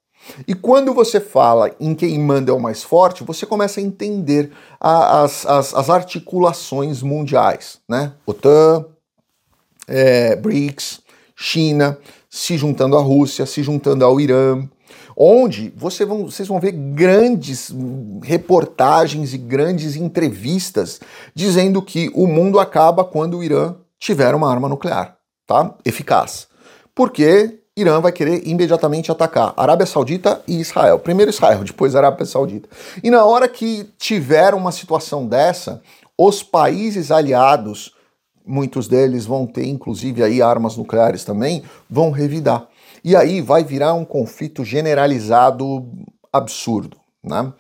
E 0.48 0.54
quando 0.54 0.94
você 0.94 1.20
fala 1.20 1.72
em 1.80 1.96
quem 1.96 2.20
manda 2.20 2.52
é 2.52 2.54
o 2.54 2.60
mais 2.60 2.84
forte, 2.84 3.24
você 3.24 3.46
começa 3.46 3.80
a 3.80 3.84
entender 3.84 4.52
a, 4.80 5.24
as, 5.24 5.46
as, 5.46 5.74
as, 5.74 5.90
articulações 5.90 7.02
mundiais, 7.02 7.80
né? 7.88 8.14
OTAN, 8.26 8.86
é, 9.88 10.36
BRICS, 10.36 11.02
China, 11.36 11.98
se 12.30 12.58
juntando 12.58 12.98
à 12.98 13.02
Rússia, 13.02 13.46
se 13.46 13.64
juntando 13.64 14.04
ao 14.04 14.20
Irã, 14.20 14.68
onde 15.16 15.74
você 15.76 16.06
vão, 16.06 16.26
vocês 16.26 16.48
vão 16.48 16.60
ver 16.60 16.72
grandes 16.72 17.74
reportagens 18.22 19.34
e 19.34 19.38
grandes 19.38 19.96
entrevistas 19.96 21.00
dizendo 21.34 21.82
que 21.82 22.12
o 22.14 22.28
mundo 22.28 22.60
acaba 22.60 23.04
quando 23.04 23.38
o 23.38 23.44
Irã 23.44 23.76
tiver 23.98 24.36
uma 24.36 24.52
arma 24.52 24.70
nuclear, 24.70 25.18
tá? 25.48 25.74
Eficaz. 25.84 26.48
Porque 26.94 27.60
Irã 27.78 28.02
vai 28.02 28.12
querer 28.12 28.42
imediatamente 28.48 29.12
atacar 29.12 29.54
Arábia 29.56 29.86
Saudita 29.86 30.42
e 30.48 30.60
Israel. 30.60 30.98
Primeiro 30.98 31.30
Israel, 31.30 31.64
depois 31.64 31.96
Arábia 31.96 32.26
Saudita. 32.26 32.68
E 33.04 33.12
na 33.12 33.24
hora 33.24 33.48
que 33.48 33.88
tiver 34.00 34.56
uma 34.56 34.72
situação 34.72 35.28
dessa, 35.28 35.80
os 36.18 36.42
países 36.42 37.12
aliados, 37.12 37.94
muitos 38.44 38.88
deles 38.88 39.28
vão 39.28 39.46
ter 39.46 39.68
inclusive 39.68 40.24
aí 40.24 40.42
armas 40.42 40.76
nucleares 40.76 41.24
também, 41.24 41.62
vão 41.88 42.10
revidar. 42.10 42.68
E 43.04 43.16
aí 43.16 43.42
vai 43.42 43.64
virar 43.64 43.94
um 43.94 44.04
conflito 44.04 44.66
generalizado 44.66 45.88
absurdo, 46.34 46.98
né? 47.24 47.54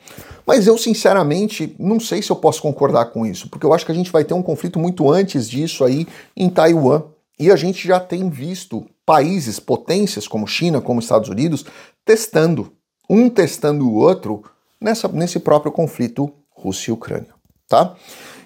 Mas 0.47 0.65
eu 0.65 0.79
sinceramente 0.79 1.75
não 1.77 1.99
sei 1.99 2.23
se 2.23 2.31
eu 2.31 2.35
posso 2.37 2.59
concordar 2.59 3.05
com 3.11 3.23
isso, 3.23 3.49
porque 3.49 3.67
eu 3.67 3.73
acho 3.73 3.85
que 3.85 3.91
a 3.91 3.95
gente 3.95 4.11
vai 4.11 4.23
ter 4.23 4.33
um 4.33 4.41
conflito 4.41 4.79
muito 4.79 5.11
antes 5.11 5.47
disso 5.47 5.85
aí 5.85 6.07
em 6.35 6.49
Taiwan. 6.49 7.03
E 7.39 7.51
a 7.51 7.55
gente 7.55 7.87
já 7.87 7.99
tem 7.99 8.31
visto 8.31 8.83
países, 9.07 9.57
potências 9.57 10.27
como 10.27 10.45
China, 10.45 10.81
como 10.81 10.99
Estados 10.99 11.29
Unidos, 11.29 11.65
testando, 12.03 12.73
um 13.09 13.29
testando 13.29 13.87
o 13.87 13.95
outro 13.95 14.43
nessa, 14.81 15.07
nesse 15.07 15.39
próprio 15.39 15.71
conflito 15.71 16.29
Rússia 16.49 16.91
e 16.91 16.93
Ucrânia, 16.93 17.33
tá? 17.69 17.95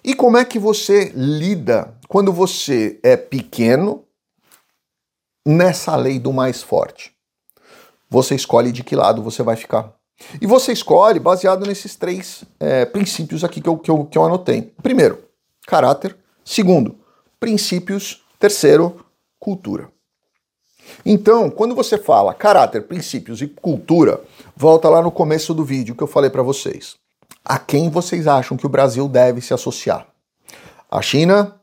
E 0.03 0.13
como 0.13 0.38
é 0.38 0.46
que 0.46 0.60
você 0.60 1.12
lida 1.15 1.98
quando 2.08 2.32
você 2.32 3.00
é 3.01 3.18
pequeno 3.18 4.06
nessa 5.44 5.96
lei 5.96 6.20
do 6.20 6.32
mais 6.32 6.62
forte? 6.62 7.12
Você 8.08 8.36
escolhe 8.36 8.72
de 8.72 8.84
que 8.84 8.96
lado 8.96 9.24
você 9.24 9.41
vai 9.41 9.56
ficar. 9.56 9.96
E 10.39 10.46
você 10.46 10.72
escolhe 10.72 11.20
baseado 11.20 11.65
nesses 11.65 11.96
três 11.96 12.44
é, 12.60 12.86
princípios 12.86 13.44
aqui 13.44 13.62
que 13.62 13.70
eu, 13.70 13.80
que, 13.80 13.89
eu, 13.89 14.06
que 14.06 14.18
eu 14.18 14.25
anotei. 14.25 14.74
Primeiro, 14.84 15.24
caráter. 15.65 16.15
Segundo, 16.46 17.00
princípios. 17.39 18.24
Terceiro, 18.38 19.03
cultura. 19.39 19.89
Então, 21.05 21.50
quando 21.50 21.75
você 21.75 21.98
fala 21.98 22.33
caráter, 22.33 22.81
princípios 22.83 23.41
e 23.41 23.48
cultura, 23.48 24.21
volta 24.55 24.89
lá 24.89 25.01
no 25.01 25.12
começo 25.12 25.53
do 25.53 25.63
vídeo 25.63 25.95
que 25.95 26.03
eu 26.03 26.07
falei 26.07 26.29
para 26.29 26.43
vocês. 26.43 26.95
A 27.43 27.57
quem 27.57 27.89
vocês 27.89 28.27
acham 28.27 28.55
que 28.55 28.65
o 28.65 28.69
Brasil 28.69 29.07
deve 29.07 29.41
se 29.41 29.53
associar? 29.53 30.07
A 30.89 31.01
China 31.01 31.55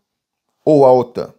ou 0.64 0.84
a 0.84 0.92
OTAN? 0.92 1.32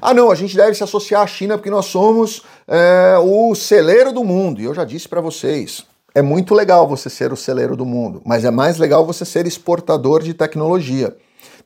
Ah, 0.00 0.12
não, 0.12 0.30
a 0.30 0.34
gente 0.34 0.56
deve 0.56 0.74
se 0.74 0.82
associar 0.82 1.22
à 1.22 1.26
China 1.26 1.56
porque 1.56 1.70
nós 1.70 1.86
somos 1.86 2.42
é, 2.66 3.16
o 3.22 3.54
celeiro 3.54 4.12
do 4.12 4.24
mundo. 4.24 4.60
E 4.60 4.64
eu 4.64 4.74
já 4.74 4.84
disse 4.84 5.08
para 5.08 5.20
vocês, 5.20 5.86
é 6.14 6.22
muito 6.22 6.54
legal 6.54 6.88
você 6.88 7.08
ser 7.08 7.32
o 7.32 7.36
celeiro 7.36 7.76
do 7.76 7.86
mundo, 7.86 8.20
mas 8.24 8.44
é 8.44 8.50
mais 8.50 8.78
legal 8.78 9.06
você 9.06 9.24
ser 9.24 9.46
exportador 9.46 10.22
de 10.22 10.34
tecnologia. 10.34 11.16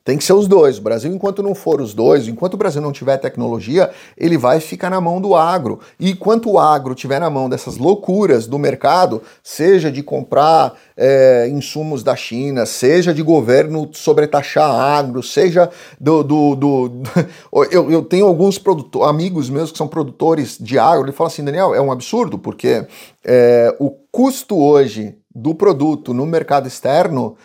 Tem 0.03 0.17
que 0.17 0.23
ser 0.23 0.33
os 0.33 0.47
dois. 0.47 0.79
O 0.79 0.81
Brasil, 0.81 1.13
enquanto 1.13 1.43
não 1.43 1.53
for 1.53 1.79
os 1.79 1.93
dois, 1.93 2.27
enquanto 2.27 2.55
o 2.55 2.57
Brasil 2.57 2.81
não 2.81 2.91
tiver 2.91 3.17
tecnologia, 3.17 3.91
ele 4.17 4.35
vai 4.35 4.59
ficar 4.59 4.89
na 4.89 4.99
mão 4.99 5.21
do 5.21 5.35
agro. 5.35 5.79
E 5.99 6.09
enquanto 6.09 6.49
o 6.49 6.57
agro 6.57 6.95
tiver 6.95 7.19
na 7.19 7.29
mão 7.29 7.47
dessas 7.47 7.77
loucuras 7.77 8.47
do 8.47 8.57
mercado, 8.57 9.21
seja 9.43 9.91
de 9.91 10.01
comprar 10.01 10.73
é, 10.97 11.47
insumos 11.49 12.01
da 12.01 12.15
China, 12.15 12.65
seja 12.65 13.13
de 13.13 13.21
governo 13.21 13.89
sobretaxar 13.93 14.71
agro, 14.71 15.21
seja 15.21 15.69
do. 15.99 16.23
do, 16.23 16.55
do 16.55 16.91
eu, 17.71 17.91
eu 17.91 18.01
tenho 18.01 18.25
alguns 18.25 18.59
amigos 19.07 19.51
meus 19.51 19.71
que 19.71 19.77
são 19.77 19.87
produtores 19.87 20.57
de 20.59 20.79
agro, 20.79 21.05
ele 21.05 21.11
fala 21.11 21.27
assim, 21.27 21.43
Daniel, 21.43 21.75
é 21.75 21.81
um 21.81 21.91
absurdo, 21.91 22.39
porque 22.39 22.87
é, 23.23 23.75
o 23.79 23.91
custo 24.11 24.57
hoje 24.57 25.15
do 25.33 25.55
produto 25.55 26.13
no 26.13 26.25
mercado 26.25 26.67
externo 26.67 27.37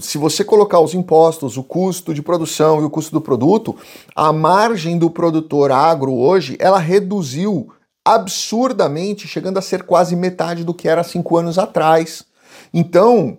se 0.00 0.18
você 0.18 0.42
colocar 0.44 0.80
os 0.80 0.94
impostos, 0.94 1.56
o 1.56 1.62
custo 1.62 2.12
de 2.14 2.22
produção 2.22 2.80
e 2.80 2.84
o 2.84 2.90
custo 2.90 3.12
do 3.12 3.20
produto, 3.20 3.76
a 4.14 4.32
margem 4.32 4.98
do 4.98 5.10
produtor 5.10 5.70
agro 5.70 6.14
hoje, 6.14 6.56
ela 6.58 6.78
reduziu 6.78 7.70
absurdamente, 8.04 9.26
chegando 9.26 9.58
a 9.58 9.62
ser 9.62 9.84
quase 9.84 10.14
metade 10.14 10.64
do 10.64 10.74
que 10.74 10.88
era 10.88 11.02
cinco 11.02 11.36
anos 11.36 11.58
atrás. 11.58 12.24
Então, 12.72 13.38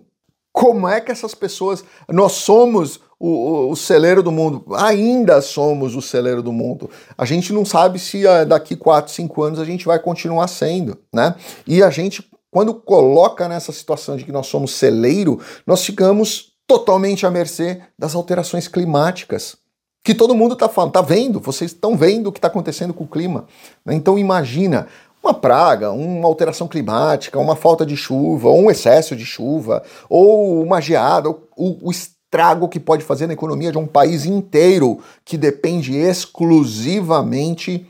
como 0.55 0.87
é 0.87 1.01
que 1.01 1.11
essas 1.11 1.35
pessoas. 1.35 1.83
Nós 2.07 2.31
somos 2.31 3.01
o, 3.19 3.27
o, 3.27 3.71
o, 3.71 3.75
celeiro 3.75 4.23
do 4.23 4.31
mundo, 4.31 4.65
ainda 4.73 5.41
somos 5.41 5.95
o 5.95 6.01
celeiro 6.01 6.41
do 6.41 6.53
mundo. 6.53 6.89
A 7.17 7.25
gente 7.25 7.51
não 7.51 7.65
sabe 7.65 7.99
se 7.99 8.25
uh, 8.25 8.45
daqui 8.45 8.73
4, 8.73 9.11
5 9.11 9.43
anos 9.43 9.59
a 9.59 9.65
gente 9.65 9.85
vai 9.85 9.99
continuar 9.99 10.47
sendo, 10.47 10.97
né? 11.13 11.35
E 11.67 11.83
a 11.83 11.89
gente 11.89 12.29
quando 12.55 12.73
coloca 12.73 13.49
nessa 13.49 13.73
situação 13.73 14.15
de 14.15 14.23
que 14.23 14.31
nós 14.31 14.47
somos 14.47 14.71
celeiro, 14.71 15.41
nós 15.67 15.83
ficamos 15.83 16.53
totalmente 16.65 17.25
à 17.25 17.29
mercê 17.29 17.81
das 17.99 18.15
alterações 18.15 18.65
climáticas. 18.65 19.57
Que 20.01 20.15
todo 20.15 20.33
mundo 20.33 20.53
está 20.53 20.69
falando, 20.69 20.91
está 20.91 21.01
vendo, 21.01 21.41
vocês 21.41 21.71
estão 21.71 21.97
vendo 21.97 22.27
o 22.27 22.31
que 22.31 22.37
está 22.37 22.47
acontecendo 22.47 22.93
com 22.93 23.03
o 23.03 23.09
clima. 23.09 23.45
Né? 23.85 23.93
Então 23.93 24.17
imagina 24.17 24.87
uma 25.21 25.33
praga, 25.33 25.91
uma 25.91 26.25
alteração 26.25 26.65
climática, 26.65 27.37
uma 27.37 27.57
falta 27.57 27.85
de 27.85 27.97
chuva, 27.97 28.47
ou 28.47 28.61
um 28.61 28.71
excesso 28.71 29.17
de 29.17 29.25
chuva, 29.25 29.83
ou 30.07 30.63
uma 30.63 30.79
geada, 30.79 31.29
o, 31.29 31.37
o 31.57 31.91
estrago 31.91 32.69
que 32.69 32.79
pode 32.79 33.03
fazer 33.03 33.27
na 33.27 33.33
economia 33.33 33.73
de 33.73 33.77
um 33.77 33.85
país 33.85 34.23
inteiro 34.23 35.01
que 35.25 35.37
depende 35.37 35.93
exclusivamente 35.93 37.85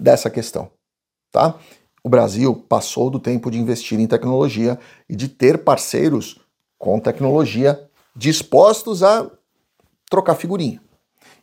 dessa 0.00 0.30
questão. 0.30 0.70
Tá? 1.30 1.56
O 2.02 2.08
Brasil 2.08 2.54
passou 2.68 3.10
do 3.10 3.18
tempo 3.18 3.50
de 3.50 3.58
investir 3.58 3.98
em 3.98 4.06
tecnologia 4.06 4.78
e 5.08 5.16
de 5.16 5.28
ter 5.28 5.58
parceiros 5.58 6.40
com 6.78 6.98
tecnologia 7.00 7.88
dispostos 8.14 9.02
a 9.02 9.30
trocar 10.10 10.34
figurinha. 10.34 10.80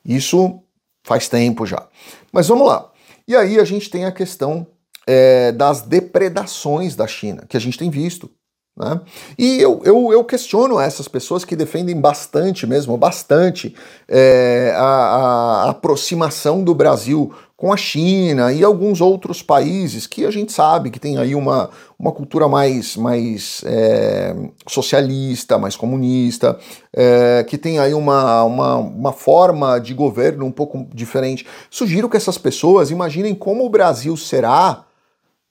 Isso 0.03 0.61
faz 1.03 1.29
tempo 1.29 1.65
já. 1.65 1.87
Mas 2.31 2.47
vamos 2.47 2.67
lá. 2.67 2.91
E 3.27 3.35
aí 3.35 3.59
a 3.59 3.63
gente 3.63 3.89
tem 3.89 4.05
a 4.05 4.11
questão 4.11 4.67
é, 5.07 5.51
das 5.51 5.81
depredações 5.81 6.95
da 6.95 7.07
China, 7.07 7.45
que 7.47 7.57
a 7.57 7.59
gente 7.59 7.77
tem 7.77 7.89
visto. 7.89 8.29
Né? 8.77 8.99
E 9.39 9.61
eu, 9.61 9.81
eu, 9.85 10.11
eu, 10.11 10.23
questiono 10.25 10.77
essas 10.77 11.07
pessoas 11.07 11.45
que 11.45 11.55
defendem 11.55 11.99
bastante 11.99 12.67
mesmo, 12.67 12.97
bastante, 12.97 13.73
é, 14.05 14.73
a, 14.75 14.83
a, 14.83 15.69
aproximação 15.69 16.61
do 16.61 16.75
Brasil 16.75 17.33
com 17.55 17.71
a 17.71 17.77
China 17.77 18.51
e 18.51 18.65
alguns 18.65 18.99
outros 18.99 19.41
países 19.41 20.05
que 20.05 20.25
a 20.25 20.31
gente 20.31 20.51
sabe 20.51 20.89
que 20.89 20.99
tem 20.99 21.17
aí 21.17 21.33
uma, 21.33 21.69
uma 21.97 22.11
cultura 22.11 22.49
mais, 22.49 22.97
mais 22.97 23.63
é, 23.65 24.35
socialista, 24.67 25.57
mais 25.57 25.77
comunista, 25.77 26.59
é, 26.93 27.45
que 27.47 27.57
tem 27.57 27.79
aí 27.79 27.93
uma, 27.93 28.43
uma, 28.43 28.75
uma 28.75 29.13
forma 29.13 29.79
de 29.79 29.93
governo 29.93 30.45
um 30.45 30.51
pouco 30.51 30.85
diferente. 30.93 31.47
Sugiro 31.69 32.09
que 32.09 32.17
essas 32.17 32.37
pessoas 32.37 32.91
imaginem 32.91 33.33
como 33.33 33.65
o 33.65 33.69
Brasil 33.69 34.17
será, 34.17 34.83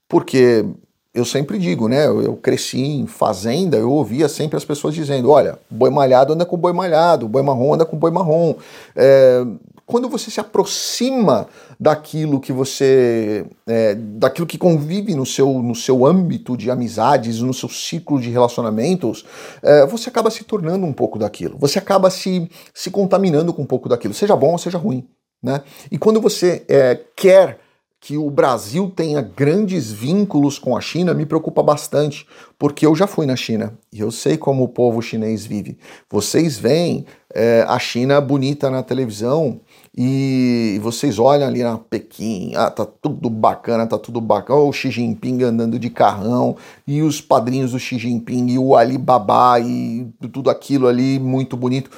porque 0.06 0.66
eu 1.14 1.24
sempre 1.24 1.58
digo, 1.58 1.86
né? 1.86 2.06
Eu, 2.06 2.36
cresci 2.36 2.80
em 2.80 3.06
fazenda, 3.06 3.76
eu 3.76 3.90
ouvia 3.90 4.28
sempre 4.28 4.56
as 4.56 4.64
pessoas 4.64 4.94
dizendo: 4.94 5.30
olha, 5.30 5.56
boi 5.70 5.88
malhado 5.88 6.32
anda 6.32 6.44
com 6.44 6.56
boi 6.56 6.72
malhado, 6.72 7.28
boi 7.28 7.42
marrom 7.42 7.74
anda 7.74 7.84
com 7.84 7.96
boi 7.96 8.10
marrom. 8.10 8.56
É, 8.96 9.46
quando 9.86 10.08
você 10.08 10.28
se 10.28 10.40
aproxima 10.40 11.46
daquilo 11.78 12.40
que 12.40 12.52
você. 12.52 13.46
É, 13.64 13.94
daquilo 13.94 14.46
que 14.46 14.58
convive 14.58 15.14
no 15.14 15.24
seu, 15.24 15.62
no 15.62 15.74
seu 15.74 16.04
âmbito 16.04 16.56
de 16.56 16.68
amizades, 16.68 17.40
no 17.40 17.54
seu 17.54 17.68
ciclo 17.68 18.20
de 18.20 18.30
relacionamentos, 18.30 19.24
é, 19.62 19.86
você 19.86 20.08
acaba 20.08 20.30
se 20.30 20.42
tornando 20.42 20.84
um 20.84 20.92
pouco 20.92 21.16
daquilo. 21.16 21.56
Você 21.60 21.78
acaba 21.78 22.10
se, 22.10 22.50
se 22.74 22.90
contaminando 22.90 23.54
com 23.54 23.62
um 23.62 23.66
pouco 23.66 23.88
daquilo, 23.88 24.14
seja 24.14 24.34
bom 24.34 24.52
ou 24.52 24.58
seja 24.58 24.78
ruim. 24.78 25.06
Né? 25.40 25.62
E 25.92 25.98
quando 25.98 26.20
você 26.20 26.64
é, 26.68 26.98
quer 27.14 27.60
que 28.04 28.18
o 28.18 28.28
Brasil 28.28 28.92
tenha 28.94 29.22
grandes 29.22 29.90
vínculos 29.90 30.58
com 30.58 30.76
a 30.76 30.80
China 30.82 31.14
me 31.14 31.24
preocupa 31.24 31.62
bastante, 31.62 32.26
porque 32.58 32.84
eu 32.84 32.94
já 32.94 33.06
fui 33.06 33.24
na 33.24 33.34
China 33.34 33.78
e 33.90 33.98
eu 33.98 34.10
sei 34.10 34.36
como 34.36 34.62
o 34.62 34.68
povo 34.68 35.00
chinês 35.00 35.46
vive. 35.46 35.78
Vocês 36.10 36.58
veem 36.58 37.06
é, 37.34 37.64
a 37.66 37.78
China 37.78 38.20
bonita 38.20 38.68
na 38.68 38.82
televisão 38.82 39.58
e 39.96 40.78
vocês 40.82 41.18
olham 41.18 41.48
ali 41.48 41.62
na 41.62 41.78
Pequim, 41.78 42.52
ah, 42.54 42.70
tá 42.70 42.84
tudo 42.84 43.30
bacana, 43.30 43.86
tá 43.86 43.96
tudo 43.96 44.20
bacana, 44.20 44.60
o 44.60 44.70
Xi 44.70 44.90
Jinping 44.90 45.42
andando 45.42 45.78
de 45.78 45.88
carrão 45.88 46.58
e 46.86 47.00
os 47.00 47.22
padrinhos 47.22 47.72
do 47.72 47.78
Xi 47.78 47.96
Jinping 47.96 48.48
e 48.48 48.58
o 48.58 48.76
Alibaba 48.76 49.58
e 49.60 50.06
tudo 50.30 50.50
aquilo 50.50 50.88
ali 50.88 51.18
muito 51.18 51.56
bonito. 51.56 51.90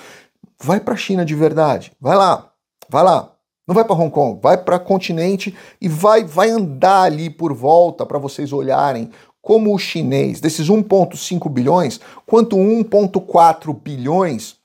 Vai 0.63 0.79
para 0.79 0.95
a 0.95 0.97
China 0.97 1.25
de 1.25 1.35
verdade, 1.35 1.91
vai 2.01 2.17
lá, 2.17 2.49
vai 2.89 3.03
lá. 3.03 3.36
Não 3.67 3.75
vai 3.75 3.85
para 3.85 3.97
Hong 3.97 4.11
Kong, 4.11 4.41
vai 4.41 4.57
para 4.57 4.79
continente 4.79 5.55
e 5.81 5.89
vai 5.89 6.23
vai 6.25 6.51
andar 6.51 7.03
ali 7.03 7.29
por 7.29 7.53
volta 7.53 8.07
para 8.07 8.19
vocês 8.19 8.53
olharem 8.53 9.11
como 9.43 9.73
o 9.73 9.79
chinês, 9.79 10.41
desses 10.41 10.69
1,5 10.69 11.49
bilhões, 11.49 12.01
quanto 12.27 12.57
1,4 12.57 13.73
bilhões 13.81 14.57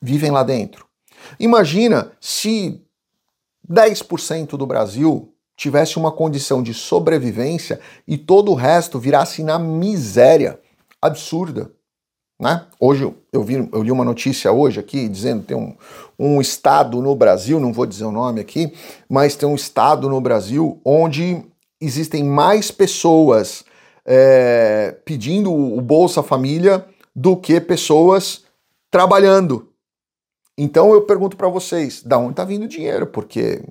vivem 0.00 0.30
lá 0.30 0.42
dentro. 0.42 0.86
Imagina 1.40 2.12
se 2.20 2.82
10% 3.70 4.56
do 4.56 4.66
Brasil 4.66 5.32
tivesse 5.56 5.96
uma 5.96 6.12
condição 6.12 6.62
de 6.62 6.74
sobrevivência 6.74 7.80
e 8.06 8.18
todo 8.18 8.52
o 8.52 8.54
resto 8.54 8.98
virasse 8.98 9.42
na 9.42 9.58
miséria 9.58 10.60
absurda. 11.00 11.72
Né? 12.38 12.66
Hoje 12.78 13.10
eu, 13.32 13.42
vi, 13.42 13.68
eu 13.72 13.82
li 13.82 13.90
uma 13.90 14.04
notícia 14.04 14.52
hoje 14.52 14.78
aqui 14.78 15.08
dizendo 15.08 15.42
tem 15.42 15.56
um, 15.56 15.74
um 16.18 16.40
estado 16.40 17.00
no 17.00 17.14
Brasil, 17.16 17.58
não 17.58 17.72
vou 17.72 17.86
dizer 17.86 18.04
o 18.04 18.12
nome 18.12 18.40
aqui, 18.40 18.74
mas 19.08 19.36
tem 19.36 19.48
um 19.48 19.54
estado 19.54 20.08
no 20.08 20.20
Brasil 20.20 20.78
onde 20.84 21.42
existem 21.80 22.22
mais 22.22 22.70
pessoas 22.70 23.64
é, 24.04 24.94
pedindo 25.04 25.52
o 25.52 25.80
Bolsa 25.80 26.22
Família 26.22 26.84
do 27.14 27.36
que 27.36 27.58
pessoas 27.58 28.44
trabalhando. 28.90 29.70
Então 30.58 30.92
eu 30.92 31.02
pergunto 31.02 31.36
para 31.36 31.48
vocês, 31.48 32.02
da 32.02 32.18
onde 32.18 32.32
está 32.32 32.44
vindo 32.44 32.64
o 32.64 32.68
dinheiro? 32.68 33.06
Porque 33.06 33.62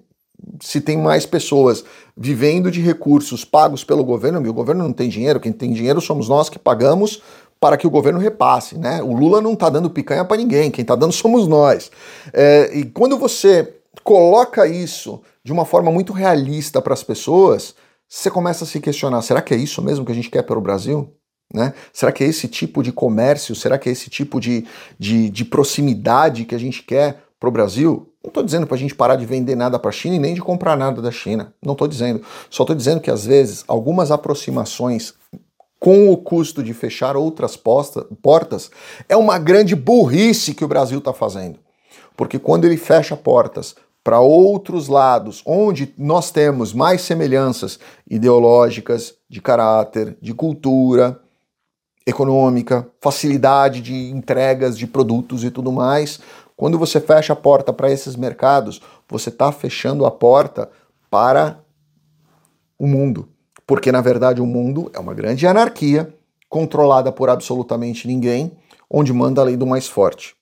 se 0.62 0.82
tem 0.82 0.98
mais 0.98 1.26
pessoas 1.26 1.84
vivendo 2.16 2.70
de 2.70 2.82
recursos 2.82 3.44
pagos 3.44 3.84
pelo 3.84 4.04
governo, 4.04 4.40
o 4.40 4.54
governo 4.54 4.84
não 4.84 4.94
tem 4.94 5.10
dinheiro, 5.10 5.40
quem 5.40 5.52
tem 5.52 5.74
dinheiro 5.74 6.02
somos 6.02 6.30
nós 6.30 6.50
que 6.50 6.60
pagamos 6.60 7.22
para 7.60 7.78
que 7.78 7.88
o 7.88 7.90
governo 7.90 8.20
repasse, 8.20 8.78
né? 8.78 9.02
O 9.02 9.14
Lula 9.14 9.42
não 9.42 9.54
está 9.54 9.70
dando 9.70 9.90
picanha 9.90 10.26
para 10.26 10.38
ninguém, 10.38 10.70
quem 10.70 10.82
está 10.82 10.96
dando 10.96 11.14
somos 11.14 11.48
nós. 11.48 11.92
É, 12.34 12.72
e 12.78 12.86
quando 12.86 13.18
você 13.18 13.74
coloca 14.04 14.68
isso 14.68 15.22
de 15.44 15.52
uma 15.52 15.66
forma 15.66 15.92
muito 15.92 16.14
realista 16.14 16.82
para 16.82 16.94
as 16.94 17.04
pessoas, 17.04 17.76
você 18.08 18.30
começa 18.30 18.64
a 18.64 18.68
se 18.68 18.80
questionar: 18.80 19.22
será 19.22 19.42
que 19.42 19.54
é 19.54 19.58
isso 19.58 19.82
mesmo 19.82 20.06
que 20.06 20.12
a 20.12 20.16
gente 20.16 20.30
quer 20.30 20.44
para 20.44 20.58
o 20.58 20.62
Brasil? 20.62 21.12
Né? 21.54 21.74
Será 21.94 22.12
que 22.12 22.24
é 22.24 22.28
esse 22.28 22.48
tipo 22.48 22.82
de 22.82 22.92
comércio, 22.92 23.56
será 23.56 23.78
que 23.78 23.88
é 23.88 23.92
esse 23.92 24.10
tipo 24.10 24.40
de, 24.40 24.66
de, 24.98 25.30
de 25.30 25.46
proximidade 25.46 26.44
que 26.46 26.56
a 26.56 26.58
gente 26.60 26.84
quer 26.84 27.24
para 27.40 27.48
o 27.48 27.52
Brasil? 27.52 28.12
Não 28.24 28.30
estou 28.30 28.44
dizendo 28.44 28.66
para 28.66 28.76
a 28.76 28.80
gente 28.80 28.96
parar 28.96 29.16
de 29.16 29.26
vender 29.26 29.56
nada 29.56 29.78
para 29.78 29.90
a 29.90 29.94
China 29.94 30.16
e 30.16 30.20
nem 30.20 30.34
de 30.34 30.42
comprar 30.42 30.76
nada 30.76 31.02
da 31.02 31.12
China. 31.12 31.54
Não 31.64 31.74
estou 31.74 31.88
dizendo. 31.88 32.24
Só 32.50 32.64
estou 32.64 32.76
dizendo 32.76 33.00
que 33.00 33.12
às 33.12 33.26
vezes 33.26 33.64
algumas 33.68 34.10
aproximações 34.10 35.14
com 35.80 36.12
o 36.12 36.18
custo 36.18 36.64
de 36.64 36.74
fechar 36.74 37.16
outras 37.16 37.56
posta, 37.56 38.06
portas 38.22 38.72
é 39.08 39.16
uma 39.16 39.38
grande 39.38 39.76
burrice 39.76 40.54
que 40.54 40.64
o 40.64 40.68
Brasil 40.68 41.00
está 41.00 41.14
fazendo. 41.14 41.60
Porque 42.16 42.40
quando 42.40 42.66
ele 42.66 42.78
fecha 42.78 43.16
portas 43.16 43.76
para 44.04 44.20
outros 44.20 44.88
lados, 44.88 45.42
onde 45.46 45.94
nós 45.98 46.32
temos 46.32 46.74
mais 46.74 47.02
semelhanças 47.02 47.80
ideológicas, 48.10 49.16
de 49.28 49.42
caráter, 49.42 50.16
de 50.22 50.34
cultura, 50.34 51.20
econômica, 52.06 52.88
facilidade 53.02 53.82
de 53.82 54.12
entregas 54.12 54.78
de 54.78 54.86
produtos 54.86 55.44
e 55.44 55.50
tudo 55.50 55.72
mais, 55.72 56.20
quando 56.56 56.78
você 56.78 57.02
fecha 57.02 57.34
a 57.34 57.36
porta 57.36 57.74
para 57.74 57.92
esses 57.92 58.16
mercados, 58.16 58.80
você 59.10 59.30
está 59.30 59.52
fechando 59.52 60.06
a 60.06 60.12
porta 60.12 60.70
para 61.10 61.60
o 62.78 62.88
mundo. 62.88 63.28
Porque, 63.68 63.92
na 63.92 64.02
verdade, 64.02 64.42
o 64.42 64.46
mundo 64.46 64.92
é 64.94 65.00
uma 65.00 65.14
grande 65.14 65.48
anarquia, 65.48 66.14
controlada 66.50 67.12
por 67.12 67.30
absolutamente 67.30 68.08
ninguém, 68.08 68.52
onde 68.90 69.12
manda 69.12 69.42
a 69.42 69.44
lei 69.44 69.58
do 69.58 69.66
mais 69.66 69.88
forte. 69.88 70.36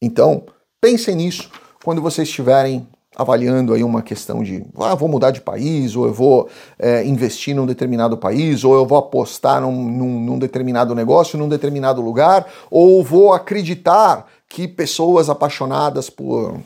Então, 0.00 0.44
pensem 0.80 1.14
nisso 1.14 1.50
quando 1.84 2.00
vocês 2.00 2.28
estiverem 2.28 2.86
avaliando 3.16 3.74
aí 3.74 3.84
uma 3.84 4.02
questão 4.02 4.42
de 4.42 4.64
ah, 4.78 4.94
vou 4.94 5.08
mudar 5.08 5.30
de 5.30 5.40
país, 5.40 5.94
ou 5.94 6.06
eu 6.06 6.12
vou 6.12 6.48
é, 6.78 7.04
investir 7.04 7.54
num 7.54 7.66
determinado 7.66 8.16
país, 8.16 8.64
ou 8.64 8.74
eu 8.74 8.86
vou 8.86 8.96
apostar 8.96 9.60
num, 9.60 9.72
num, 9.72 10.20
num, 10.20 10.38
determinado 10.38 10.94
negócio, 10.94 11.38
num 11.38 11.48
determinado 11.48 12.00
lugar, 12.00 12.46
ou 12.70 13.02
vou 13.04 13.32
acreditar 13.32 14.26
que 14.48 14.66
pessoas 14.66 15.28
apaixonadas 15.28 16.08
por 16.08 16.60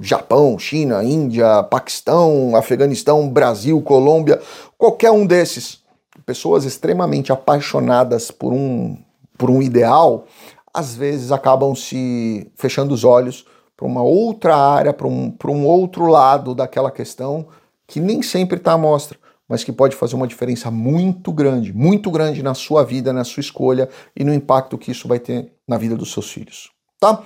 Japão, 0.00 0.58
China, 0.58 1.02
Índia, 1.02 1.62
Paquistão, 1.64 2.54
Afeganistão, 2.54 3.28
Brasil, 3.28 3.80
Colômbia, 3.82 4.40
qualquer 4.78 5.10
um 5.10 5.26
desses, 5.26 5.80
pessoas 6.24 6.64
extremamente 6.64 7.32
apaixonadas 7.32 8.30
por 8.30 8.52
um, 8.52 8.96
por 9.36 9.50
um 9.50 9.60
ideal, 9.60 10.26
às 10.72 10.94
vezes 10.94 11.32
acabam 11.32 11.74
se 11.74 12.50
fechando 12.54 12.94
os 12.94 13.04
olhos 13.04 13.44
para 13.76 13.86
uma 13.86 14.02
outra 14.02 14.56
área, 14.56 14.92
para 14.92 15.08
um, 15.08 15.34
um 15.46 15.66
outro 15.66 16.06
lado 16.06 16.54
daquela 16.54 16.90
questão 16.90 17.48
que 17.86 17.98
nem 17.98 18.22
sempre 18.22 18.58
está 18.58 18.72
à 18.74 18.78
mostra, 18.78 19.18
mas 19.48 19.64
que 19.64 19.72
pode 19.72 19.96
fazer 19.96 20.14
uma 20.14 20.28
diferença 20.28 20.70
muito 20.70 21.32
grande, 21.32 21.72
muito 21.72 22.08
grande 22.08 22.40
na 22.40 22.54
sua 22.54 22.84
vida, 22.84 23.12
na 23.12 23.24
sua 23.24 23.40
escolha 23.40 23.88
e 24.14 24.22
no 24.22 24.32
impacto 24.32 24.78
que 24.78 24.92
isso 24.92 25.08
vai 25.08 25.18
ter 25.18 25.52
na 25.66 25.76
vida 25.76 25.96
dos 25.96 26.12
seus 26.12 26.30
filhos. 26.30 26.70
Tá? 27.00 27.20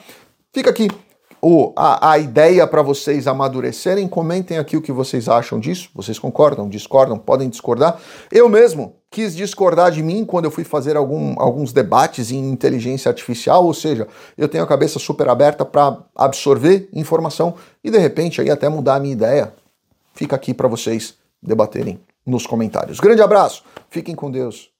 Fica 0.54 0.70
aqui 0.70 0.88
o, 1.46 1.74
a, 1.76 2.12
a 2.12 2.18
ideia 2.18 2.66
para 2.66 2.80
vocês 2.80 3.26
amadurecerem. 3.26 4.08
Comentem 4.08 4.56
aqui 4.56 4.78
o 4.78 4.80
que 4.80 4.90
vocês 4.90 5.28
acham 5.28 5.60
disso. 5.60 5.90
Vocês 5.94 6.18
concordam, 6.18 6.70
discordam, 6.70 7.18
podem 7.18 7.50
discordar. 7.50 8.00
Eu 8.32 8.48
mesmo 8.48 8.96
quis 9.10 9.36
discordar 9.36 9.92
de 9.92 10.02
mim 10.02 10.24
quando 10.24 10.46
eu 10.46 10.50
fui 10.50 10.64
fazer 10.64 10.96
algum, 10.96 11.34
alguns 11.38 11.70
debates 11.70 12.30
em 12.32 12.50
inteligência 12.50 13.10
artificial, 13.10 13.62
ou 13.62 13.74
seja, 13.74 14.08
eu 14.38 14.48
tenho 14.48 14.64
a 14.64 14.66
cabeça 14.66 14.98
super 14.98 15.28
aberta 15.28 15.66
para 15.66 15.98
absorver 16.16 16.88
informação 16.94 17.54
e 17.84 17.90
de 17.90 17.98
repente 17.98 18.40
aí 18.40 18.50
até 18.50 18.68
mudar 18.70 18.96
a 18.96 19.00
minha 19.00 19.12
ideia. 19.12 19.52
Fica 20.14 20.34
aqui 20.34 20.54
para 20.54 20.66
vocês 20.66 21.14
debaterem 21.42 22.00
nos 22.24 22.46
comentários. 22.46 22.98
Grande 22.98 23.20
abraço, 23.20 23.62
fiquem 23.90 24.14
com 24.14 24.30
Deus. 24.30 24.73